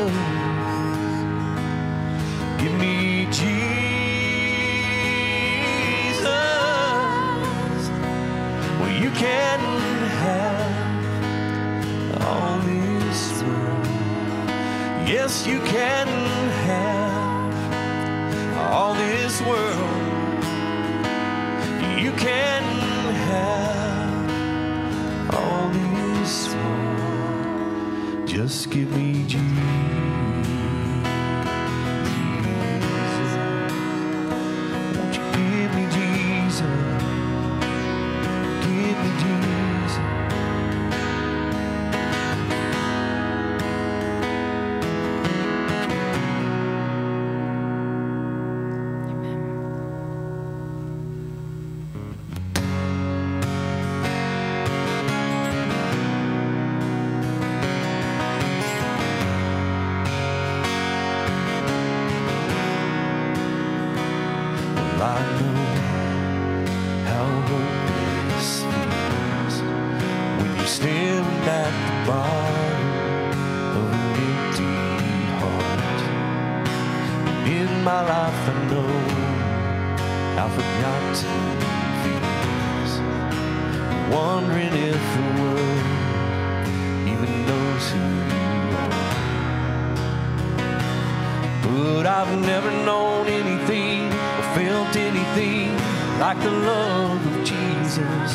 [92.60, 95.70] never known anything or felt anything
[96.18, 98.30] like the love of Jesus.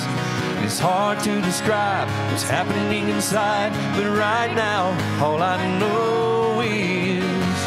[0.64, 4.84] It's hard to describe what's happening inside, but right now,
[5.22, 7.58] all I know is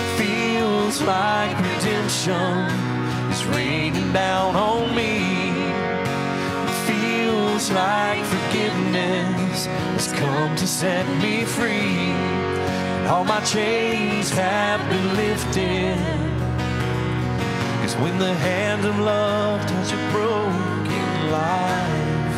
[0.00, 2.64] it feels like redemption
[3.30, 5.50] is raining down on me.
[6.70, 12.37] It feels like forgiveness has come to set me free.
[13.08, 15.96] All my chains have been lifted.
[17.80, 22.36] Cause when the hand of love touches a broken life,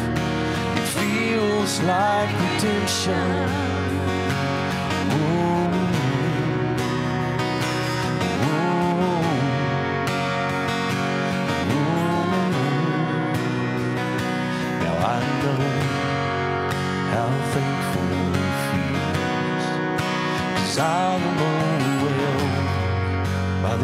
[0.78, 3.69] it feels like redemption.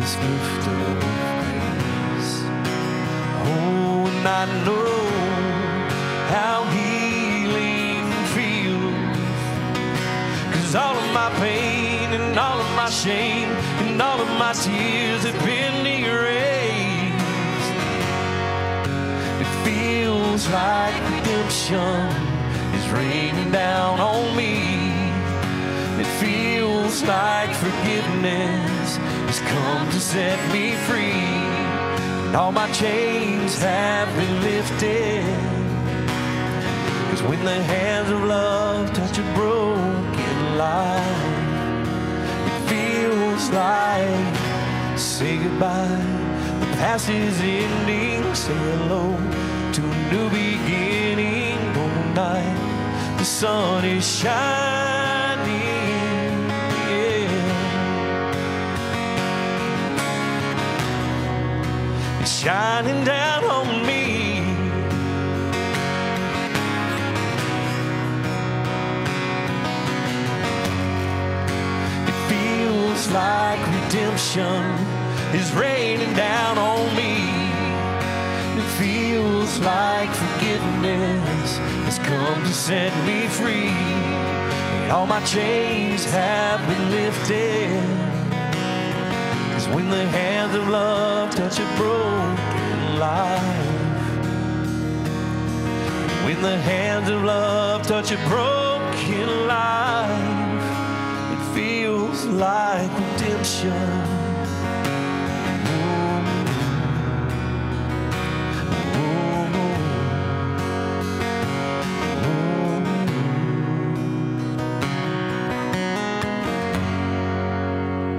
[0.06, 2.34] This gift of grace.
[3.42, 5.00] Oh, and I know
[6.34, 8.06] how healing
[8.36, 9.18] feels.
[10.52, 13.50] Cause all of my pain and all of my shame
[13.82, 17.74] and all of my tears have been erased.
[19.42, 21.98] It feels like redemption
[22.78, 24.54] is raining down on me.
[26.00, 28.75] It feels like forgiveness
[29.38, 32.34] has come to set me free.
[32.34, 35.24] All my chains have been lifted.
[37.10, 41.22] Cause when the hands of love touch a broken life,
[42.50, 46.04] it feels like say goodbye.
[46.60, 49.16] The past is ending, say hello
[49.72, 51.58] to a new beginning.
[51.76, 54.75] Oh, night, the sun is shining.
[62.46, 64.38] Shining down on me.
[72.06, 74.62] It feels like redemption
[75.34, 77.16] is raining down on me.
[78.60, 83.74] It feels like forgiveness has come to set me free.
[84.84, 88.05] And all my chains have been lifted.
[89.66, 93.66] Cause when the hands of love touch a broken life,
[96.24, 100.62] when the hands of love touch a broken life,
[101.32, 104.15] it feels like redemption